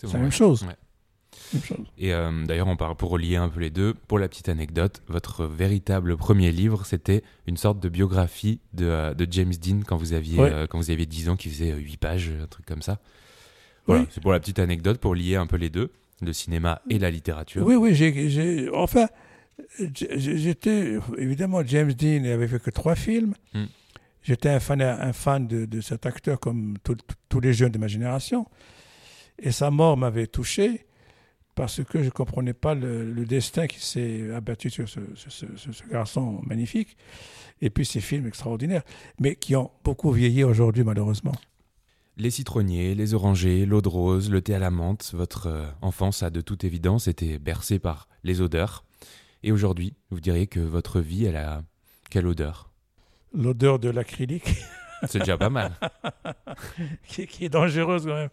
c'est 0.00 0.12
la 0.12 0.18
même 0.18 0.32
chose. 0.32 0.66
Et 1.98 2.12
euh, 2.12 2.44
d'ailleurs, 2.44 2.66
on 2.68 2.76
parle 2.76 2.96
pour 2.96 3.10
relier 3.10 3.36
un 3.36 3.48
peu 3.48 3.60
les 3.60 3.70
deux. 3.70 3.94
Pour 3.94 4.18
la 4.18 4.28
petite 4.28 4.48
anecdote, 4.48 5.02
votre 5.08 5.46
véritable 5.46 6.16
premier 6.16 6.50
livre, 6.52 6.84
c'était 6.84 7.22
une 7.46 7.56
sorte 7.56 7.80
de 7.80 7.88
biographie 7.88 8.60
de, 8.72 8.86
euh, 8.86 9.14
James 9.30 9.52
Dean 9.52 9.80
quand 9.86 9.96
vous 9.96 10.12
aviez 10.12 10.40
euh, 10.40 10.66
quand 10.66 10.78
vous 10.78 10.90
aviez 10.90 11.06
10 11.06 11.28
ans, 11.28 11.36
qui 11.36 11.48
faisait 11.48 11.72
8 11.72 11.96
pages, 11.98 12.32
un 12.42 12.46
truc 12.46 12.66
comme 12.66 12.82
ça. 12.82 12.98
Voilà, 13.86 14.04
c'est 14.10 14.20
pour 14.20 14.32
la 14.32 14.40
petite 14.40 14.58
anecdote, 14.58 14.98
pour 14.98 15.14
lier 15.14 15.36
un 15.36 15.46
peu 15.46 15.56
les 15.56 15.70
deux, 15.70 15.92
le 16.20 16.32
cinéma 16.32 16.82
et 16.90 16.98
la 16.98 17.10
littérature. 17.10 17.64
Oui, 17.64 17.76
oui, 17.76 17.94
j'ai, 17.94 18.68
enfin, 18.74 19.06
j'étais 19.78 20.98
évidemment 21.18 21.64
James 21.64 21.92
Dean 21.92 22.20
n'avait 22.20 22.48
fait 22.48 22.62
que 22.62 22.70
trois 22.70 22.94
films. 22.94 23.34
Hmm. 23.54 23.66
J'étais 24.22 24.48
un 24.48 24.60
fan, 24.60 24.82
un 24.82 25.12
fan 25.12 25.46
de, 25.46 25.80
cet 25.80 26.04
acteur 26.04 26.40
comme 26.40 26.74
tous 27.28 27.40
les 27.40 27.52
jeunes 27.52 27.70
de 27.70 27.78
ma 27.78 27.86
génération. 27.86 28.46
Et 29.38 29.52
sa 29.52 29.70
mort 29.70 29.96
m'avait 29.96 30.26
touché 30.26 30.86
parce 31.56 31.82
que 31.82 32.00
je 32.00 32.06
ne 32.06 32.10
comprenais 32.10 32.52
pas 32.52 32.74
le, 32.74 33.24
destin 33.24 33.66
qui 33.66 33.80
s'est 33.80 34.30
abattu 34.32 34.68
sur 34.70 34.88
ce, 34.88 35.88
garçon 35.90 36.40
magnifique, 36.44 36.96
et 37.62 37.70
puis 37.70 37.86
ces 37.86 38.00
films 38.00 38.26
extraordinaires, 38.26 38.82
mais 39.18 39.34
qui 39.36 39.56
ont 39.56 39.70
beaucoup 39.82 40.12
vieilli 40.12 40.44
aujourd'hui 40.44 40.84
malheureusement. 40.84 41.34
Les 42.18 42.30
citronniers, 42.30 42.94
les 42.94 43.14
orangers, 43.14 43.66
l'eau 43.66 43.80
de 43.80 43.88
rose, 43.88 44.30
le 44.30 44.40
thé 44.42 44.54
à 44.54 44.58
la 44.58 44.70
menthe, 44.70 45.12
votre 45.14 45.48
euh, 45.48 45.66
enfance 45.82 46.22
a 46.22 46.30
de 46.30 46.40
toute 46.40 46.64
évidence 46.64 47.08
été 47.08 47.38
bercée 47.38 47.78
par 47.78 48.08
les 48.24 48.40
odeurs. 48.40 48.85
Et 49.46 49.52
aujourd'hui, 49.52 49.94
vous 50.10 50.18
diriez 50.18 50.48
que 50.48 50.58
votre 50.58 50.98
vie, 50.98 51.24
elle 51.24 51.36
a 51.36 51.62
quelle 52.10 52.26
odeur? 52.26 52.68
L'odeur 53.32 53.78
de 53.78 53.88
l'acrylique. 53.88 54.56
C'est 55.06 55.20
déjà 55.20 55.38
pas 55.38 55.50
mal. 55.50 55.70
qui, 57.06 57.28
qui, 57.28 57.44
est 57.44 57.48
dangereuse 57.48 58.06
quand 58.06 58.14
même. 58.16 58.28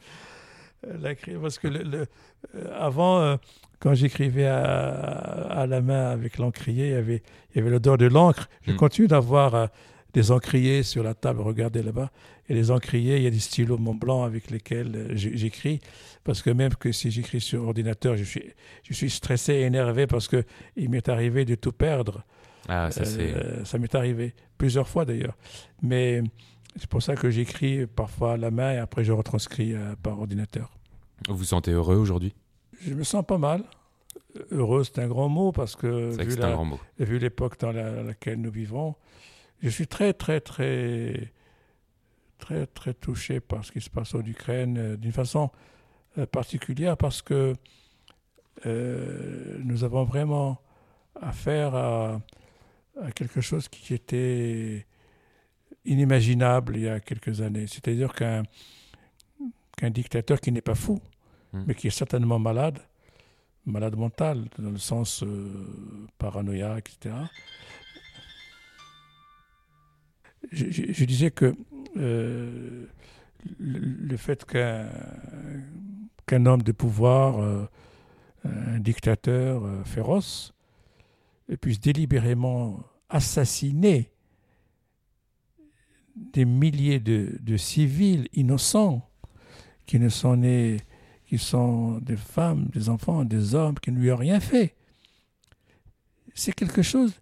Euh, 0.88 1.40
parce 1.40 1.60
que 1.60 1.68
le, 1.68 2.08
euh, 2.56 2.80
avant, 2.80 3.20
euh, 3.22 3.36
quand 3.80 3.94
j'écrivais 3.94 4.48
à, 4.48 5.68
la 5.70 5.82
main 5.82 6.10
avec 6.10 6.40
l'encrier, 6.40 6.88
il 6.88 6.94
y 6.94 7.60
avait, 7.60 7.70
l'odeur 7.70 8.00
de 8.00 8.08
l'encre. 8.08 8.50
Je 8.64 8.72
hmm. 8.72 8.78
continue 8.78 9.08
d'avoir 9.08 9.70
des 10.14 10.32
encriers 10.32 10.84
sur 10.84 11.04
la 11.04 11.14
table, 11.14 11.42
regardez 11.42 11.82
là-bas. 11.82 12.12
Et 12.50 12.54
les 12.54 12.72
encriers, 12.72 13.18
il 13.18 13.24
y 13.24 13.28
a 13.28 13.32
des 13.32 13.40
stylos 13.40 13.78
Mont 13.78 13.96
Blanc 13.96 14.24
avec 14.24 14.52
lesquels 14.52 15.12
j'écris. 15.16 15.80
Parce 16.24 16.42
que 16.42 16.50
même 16.50 16.76
que 16.76 16.92
si 16.92 17.10
j'écris 17.10 17.42
sur 17.42 17.64
ordinateur, 17.64 18.16
je 18.16 18.24
suis, 18.24 18.44
je 18.84 18.94
suis 18.94 19.10
stressé 19.10 19.54
et 19.54 19.62
énervé 19.62 20.08
parce 20.08 20.28
qu'il 20.28 20.90
m'est 20.90 21.10
arrivé 21.10 21.46
de 21.46 21.56
tout 21.56 21.72
perdre. 21.72 22.24
Ah, 22.70 22.92
ça, 22.92 23.04
ça 23.06 23.78
m'est 23.78 23.96
arrivé 23.96 24.34
plusieurs 24.58 24.88
fois 24.88 25.04
d'ailleurs. 25.04 25.38
Mais 25.82 26.22
c'est 26.78 26.88
pour 26.88 27.04
ça 27.04 27.16
que 27.16 27.30
j'écris 27.30 27.86
parfois 27.86 28.34
à 28.34 28.38
la 28.38 28.52
main 28.52 28.74
et 28.74 28.78
après 28.78 29.04
je 29.04 29.12
retranscris 29.12 29.74
euh, 29.74 29.96
par 30.02 30.20
ordinateur. 30.20 30.72
Vous 31.28 31.38
vous 31.38 31.44
sentez 31.44 31.72
heureux 31.72 31.96
aujourd'hui? 31.96 32.34
Je 32.82 32.94
me 32.94 33.04
sens 33.04 33.26
pas 33.26 33.38
mal. 33.38 33.64
Heureux, 34.52 34.84
c'est 34.84 35.00
un 35.00 35.08
grand 35.08 35.30
mot 35.30 35.52
parce 35.52 35.76
que 35.76 36.10
vu, 37.00 37.20
l'époque 37.20 37.60
dans 37.60 37.72
laquelle 37.72 38.42
nous 38.42 38.52
vivons, 38.52 38.96
je 39.64 39.70
suis 39.70 39.88
très, 39.88 40.14
très, 40.14 40.40
très, 40.42 41.34
très, 42.38 42.68
très 42.68 42.94
touché 42.94 43.40
par 43.40 43.66
ce 43.66 43.72
qui 43.72 43.82
se 43.82 43.90
passe 43.90 44.14
en 44.14 44.22
Ukraine 44.22 44.78
euh, 44.78 44.98
d'une 44.98 45.12
façon 45.12 45.50
euh, 46.18 46.26
particulière 46.26 46.98
parce 46.98 47.22
que 47.22 47.56
nous 48.66 49.84
avons 49.84 50.06
vraiment 50.06 50.62
affaire 51.20 51.76
à, 51.76 52.22
à 53.02 53.12
quelque 53.12 53.42
chose 53.42 53.68
qui 53.68 53.94
était 53.94 54.86
inimaginable 55.86 56.78
il 56.78 56.84
y 56.84 56.90
a 56.90 57.00
quelques 57.00 57.42
années. 57.42 57.68
C'est-à-dire 57.68 58.14
qu'un 58.14 58.44
dictateur 59.90 60.40
qui 60.40 60.52
n'est 60.52 60.62
pas 60.62 60.76
fou, 60.76 61.00
hmm. 61.52 61.64
mais 61.68 61.76
qui 61.76 61.88
est 61.88 61.98
certainement 61.98 62.40
malade, 62.40 62.80
malade 63.66 63.96
mental, 63.96 64.46
dans 64.60 64.72
le 64.72 64.78
sens 64.78 65.24
euh, 65.24 66.08
paranoïaque, 66.18 66.92
etc. 66.96 67.16
Je, 70.52 71.06
disais 71.06 71.32
que 71.32 71.56
euh, 71.98 72.86
le, 73.60 74.18
fait 74.18 74.46
qu'un 74.46 74.90
qu'un 76.26 76.46
homme 76.46 76.62
de 76.62 76.72
pouvoir, 76.72 77.40
euh, 77.40 77.66
un 78.46 78.80
dictateur 78.80 79.64
féroce, 79.86 80.54
puisse 81.62 81.80
délibérément 81.80 82.80
assassiner 83.10 84.10
des 86.16 86.46
milliers 86.46 87.00
de, 87.00 87.58
civils 87.58 88.28
innocents 88.34 89.08
qui 89.86 90.00
ne 90.00 90.10
sont 90.10 90.38
nés, 90.38 90.78
qui 91.26 91.38
sont 91.38 92.00
des 92.00 92.16
femmes, 92.16 92.68
des 92.74 92.90
enfants, 92.90 93.26
des 93.26 93.56
hommes 93.56 93.80
qui 93.80 93.92
ne 93.92 94.00
lui 94.00 94.12
ont 94.12 94.18
rien 94.18 94.40
fait. 94.40 94.76
C'est 96.34 96.54
quelque 96.54 96.82
chose. 96.82 97.14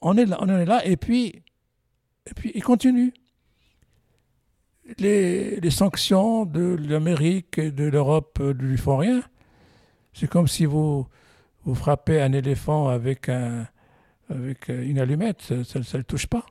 On 0.00 0.16
est 0.16 0.26
là, 0.26 0.38
on 0.40 0.48
est 0.48 0.64
là 0.64 0.84
et 0.86 0.96
puis, 0.96 1.42
et 2.26 2.34
puis 2.34 2.52
il 2.54 2.62
continue. 2.62 3.12
Les, 4.98 5.70
sanctions 5.70 6.44
de 6.44 6.76
l'Amérique 6.80 7.58
et 7.58 7.72
de 7.72 7.84
l'Europe 7.84 8.38
ne 8.38 8.52
lui 8.52 8.78
font 8.78 8.96
rien. 8.96 9.22
C'est 10.12 10.28
comme 10.28 10.46
si 10.46 10.64
vous, 10.64 11.06
vous 11.64 11.74
frappez 11.74 12.20
un 12.20 12.32
éléphant 12.32 12.88
avec, 12.88 13.28
un, 13.28 13.66
avec 14.30 14.68
une 14.68 14.98
allumette, 14.98 15.42
ça 15.64 15.78
ne 15.80 15.98
le 15.98 16.04
touche 16.04 16.26
pas. 16.26 16.46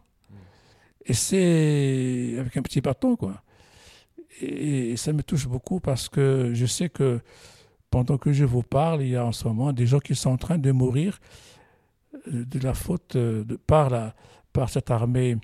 Et 1.05 1.13
c'est 1.13 2.35
avec 2.39 2.57
un 2.57 2.61
petit 2.61 2.81
bâton, 2.81 3.15
quoi. 3.15 3.41
Et, 4.41 4.97
ça 4.97 5.13
me 5.13 5.23
touche 5.23 5.47
beaucoup 5.47 5.79
parce 5.79 6.09
que 6.09 6.51
je 6.53 6.65
sais 6.65 6.89
que 6.89 7.21
pendant 7.89 8.17
que 8.17 8.33
je 8.33 8.43
vous 8.43 8.63
parle, 8.63 9.01
il 9.01 9.09
y 9.09 9.15
a 9.15 9.25
en 9.25 9.31
ce 9.31 9.47
moment 9.47 9.71
des 9.71 9.85
gens 9.85 9.99
qui 9.99 10.15
sont 10.15 10.31
en 10.31 10.38
train 10.38 10.57
de 10.57 10.71
mourir 10.71 11.19
euh, 12.27 12.43
de 12.43 12.59
la 12.59 12.73
faute 12.73 13.15
euh, 13.15 13.45
par, 13.67 13.89
la, 13.89 14.13
par 14.51 14.69
cette 14.69 14.91
armée 14.91 15.38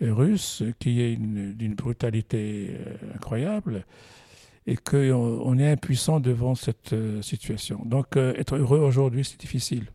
russe 0.00 0.62
qui 0.78 1.00
est 1.00 1.16
d'une 1.16 1.74
brutalité 1.74 2.70
euh, 2.70 3.14
incroyable 3.14 3.84
et 4.66 4.76
qu'on 4.76 5.40
on 5.44 5.58
est 5.58 5.70
impuissant 5.70 6.20
devant 6.20 6.54
cette 6.54 6.94
situation. 7.22 7.82
Donc 7.86 8.16
être 8.16 8.56
heureux 8.56 8.80
aujourd'hui, 8.80 9.24
c'est 9.24 9.40
difficile. 9.40 9.86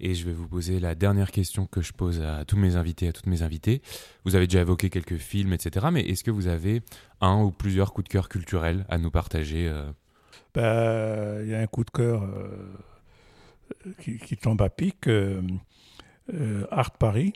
Et 0.00 0.14
je 0.14 0.24
vais 0.24 0.32
vous 0.32 0.48
poser 0.48 0.80
la 0.80 0.94
dernière 0.94 1.30
question 1.30 1.66
que 1.66 1.82
je 1.82 1.92
pose 1.92 2.22
à 2.22 2.46
tous 2.46 2.56
mes 2.56 2.76
invités, 2.76 3.08
à 3.08 3.12
toutes 3.12 3.26
mes 3.26 3.42
invitées. 3.42 3.82
Vous 4.24 4.34
avez 4.34 4.46
déjà 4.46 4.62
évoqué 4.62 4.88
quelques 4.88 5.18
films, 5.18 5.52
etc. 5.52 5.88
Mais 5.92 6.00
est-ce 6.00 6.24
que 6.24 6.30
vous 6.30 6.46
avez 6.46 6.80
un 7.20 7.42
ou 7.42 7.50
plusieurs 7.50 7.92
coups 7.92 8.08
de 8.08 8.12
cœur 8.12 8.30
culturels 8.30 8.86
à 8.88 8.96
nous 8.96 9.10
partager 9.10 9.68
euh? 9.68 9.92
Bah, 10.54 11.42
Il 11.42 11.50
y 11.50 11.54
a 11.54 11.60
un 11.60 11.66
coup 11.66 11.84
de 11.84 11.90
cœur 11.90 12.22
euh, 12.22 13.92
qui, 14.00 14.36
tombe 14.38 14.62
à 14.62 14.70
pic. 14.70 15.06
Euh, 15.06 15.42
Art 16.70 16.92
Paris, 16.92 17.34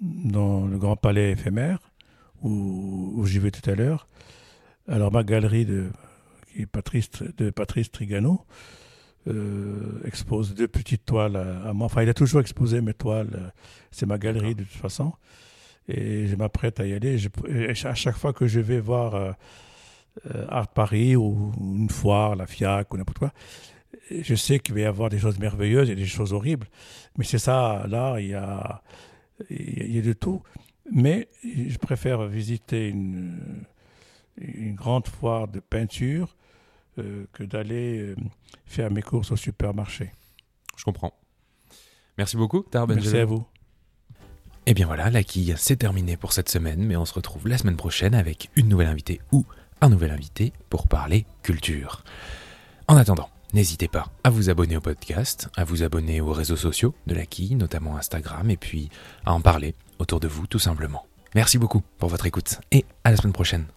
dans 0.00 0.66
le 0.66 0.78
Grand 0.78 0.96
Palais 0.96 1.32
éphémère, 1.32 1.78
où, 2.42 3.24
j'y 3.26 3.38
vais 3.38 3.50
tout 3.50 3.68
à 3.68 3.74
l'heure. 3.74 4.06
Alors 4.88 5.12
ma 5.12 5.24
galerie 5.24 5.64
de, 5.64 5.90
Patrice, 6.70 7.10
de 7.36 7.50
Patrice 7.50 7.90
Trigano, 7.90 8.44
euh, 9.26 10.02
expose 10.04 10.54
deux 10.54 10.68
petites 10.68 11.06
toiles 11.06 11.36
à, 11.36 11.72
moi. 11.72 11.86
Enfin, 11.86 12.02
il 12.02 12.08
a 12.08 12.14
toujours 12.14 12.40
exposé 12.40 12.82
mes 12.82 12.92
toiles. 12.92 13.30
Euh, 13.34 13.48
c'est 13.90 14.04
ma 14.04 14.18
galerie 14.18 14.54
de 14.54 14.64
toute 14.64 14.72
façon. 14.72 15.14
Et 15.88 16.26
je 16.26 16.36
m'apprête 16.36 16.80
à 16.80 16.86
y 16.86 16.92
aller. 16.92 17.18
à 17.84 17.94
chaque 17.94 18.16
fois 18.16 18.34
que 18.34 18.46
je 18.46 18.60
vais 18.60 18.80
voir 18.80 19.14
euh, 20.26 20.46
Art 20.48 20.68
Paris 20.68 21.16
ou 21.16 21.52
une 21.58 21.90
foire, 21.90 22.36
la 22.36 22.46
FIAC 22.46 22.92
ou 22.92 22.98
n'importe 22.98 23.18
quoi, 23.18 23.32
je 24.10 24.34
sais 24.34 24.58
qu'il 24.58 24.74
va 24.74 24.80
y 24.80 24.84
avoir 24.84 25.08
des 25.08 25.18
choses 25.18 25.38
merveilleuses 25.38 25.90
et 25.90 25.94
des 25.94 26.06
choses 26.06 26.32
horribles, 26.32 26.66
mais 27.16 27.24
c'est 27.24 27.38
ça, 27.38 27.86
là, 27.88 28.18
il 28.18 28.28
y 28.28 28.34
a, 28.34 28.82
il 29.50 29.94
y 29.94 29.98
a 29.98 30.02
de 30.02 30.12
tout. 30.12 30.42
Mais 30.90 31.28
je 31.44 31.76
préfère 31.78 32.26
visiter 32.26 32.88
une, 32.88 33.64
une 34.36 34.74
grande 34.74 35.06
foire 35.06 35.48
de 35.48 35.60
peinture 35.60 36.36
euh, 36.98 37.26
que 37.32 37.42
d'aller 37.42 37.98
euh, 37.98 38.16
faire 38.66 38.90
mes 38.90 39.02
courses 39.02 39.32
au 39.32 39.36
supermarché. 39.36 40.12
Je 40.76 40.84
comprends. 40.84 41.12
Merci 42.18 42.36
beaucoup, 42.36 42.62
Tar 42.62 42.86
Merci 42.86 43.16
à 43.16 43.24
vous. 43.24 43.44
Et 44.66 44.70
eh 44.70 44.74
bien 44.74 44.86
voilà, 44.86 45.10
la 45.10 45.22
quille, 45.22 45.54
c'est 45.58 45.76
terminé 45.76 46.16
pour 46.16 46.32
cette 46.32 46.48
semaine, 46.48 46.82
mais 46.84 46.96
on 46.96 47.04
se 47.04 47.12
retrouve 47.12 47.48
la 47.48 47.58
semaine 47.58 47.76
prochaine 47.76 48.14
avec 48.14 48.50
une 48.56 48.68
nouvelle 48.68 48.86
invitée 48.86 49.20
ou 49.30 49.44
un 49.82 49.90
nouvel 49.90 50.10
invité 50.10 50.54
pour 50.70 50.88
parler 50.88 51.26
culture. 51.42 52.02
En 52.88 52.96
attendant, 52.96 53.28
n'hésitez 53.54 53.88
pas 53.88 54.08
à 54.24 54.30
vous 54.30 54.50
abonner 54.50 54.76
au 54.76 54.80
podcast, 54.80 55.48
à 55.56 55.64
vous 55.64 55.82
abonner 55.82 56.20
aux 56.20 56.32
réseaux 56.32 56.56
sociaux 56.56 56.94
de 57.06 57.14
la 57.14 57.24
notamment 57.52 57.96
Instagram, 57.96 58.50
et 58.50 58.56
puis 58.56 58.90
à 59.24 59.32
en 59.32 59.40
parler 59.40 59.74
autour 59.98 60.20
de 60.20 60.28
vous 60.28 60.46
tout 60.46 60.58
simplement. 60.58 61.06
Merci 61.34 61.58
beaucoup 61.58 61.82
pour 61.98 62.08
votre 62.08 62.26
écoute 62.26 62.60
et 62.70 62.84
à 63.04 63.10
la 63.10 63.16
semaine 63.16 63.32
prochaine. 63.32 63.73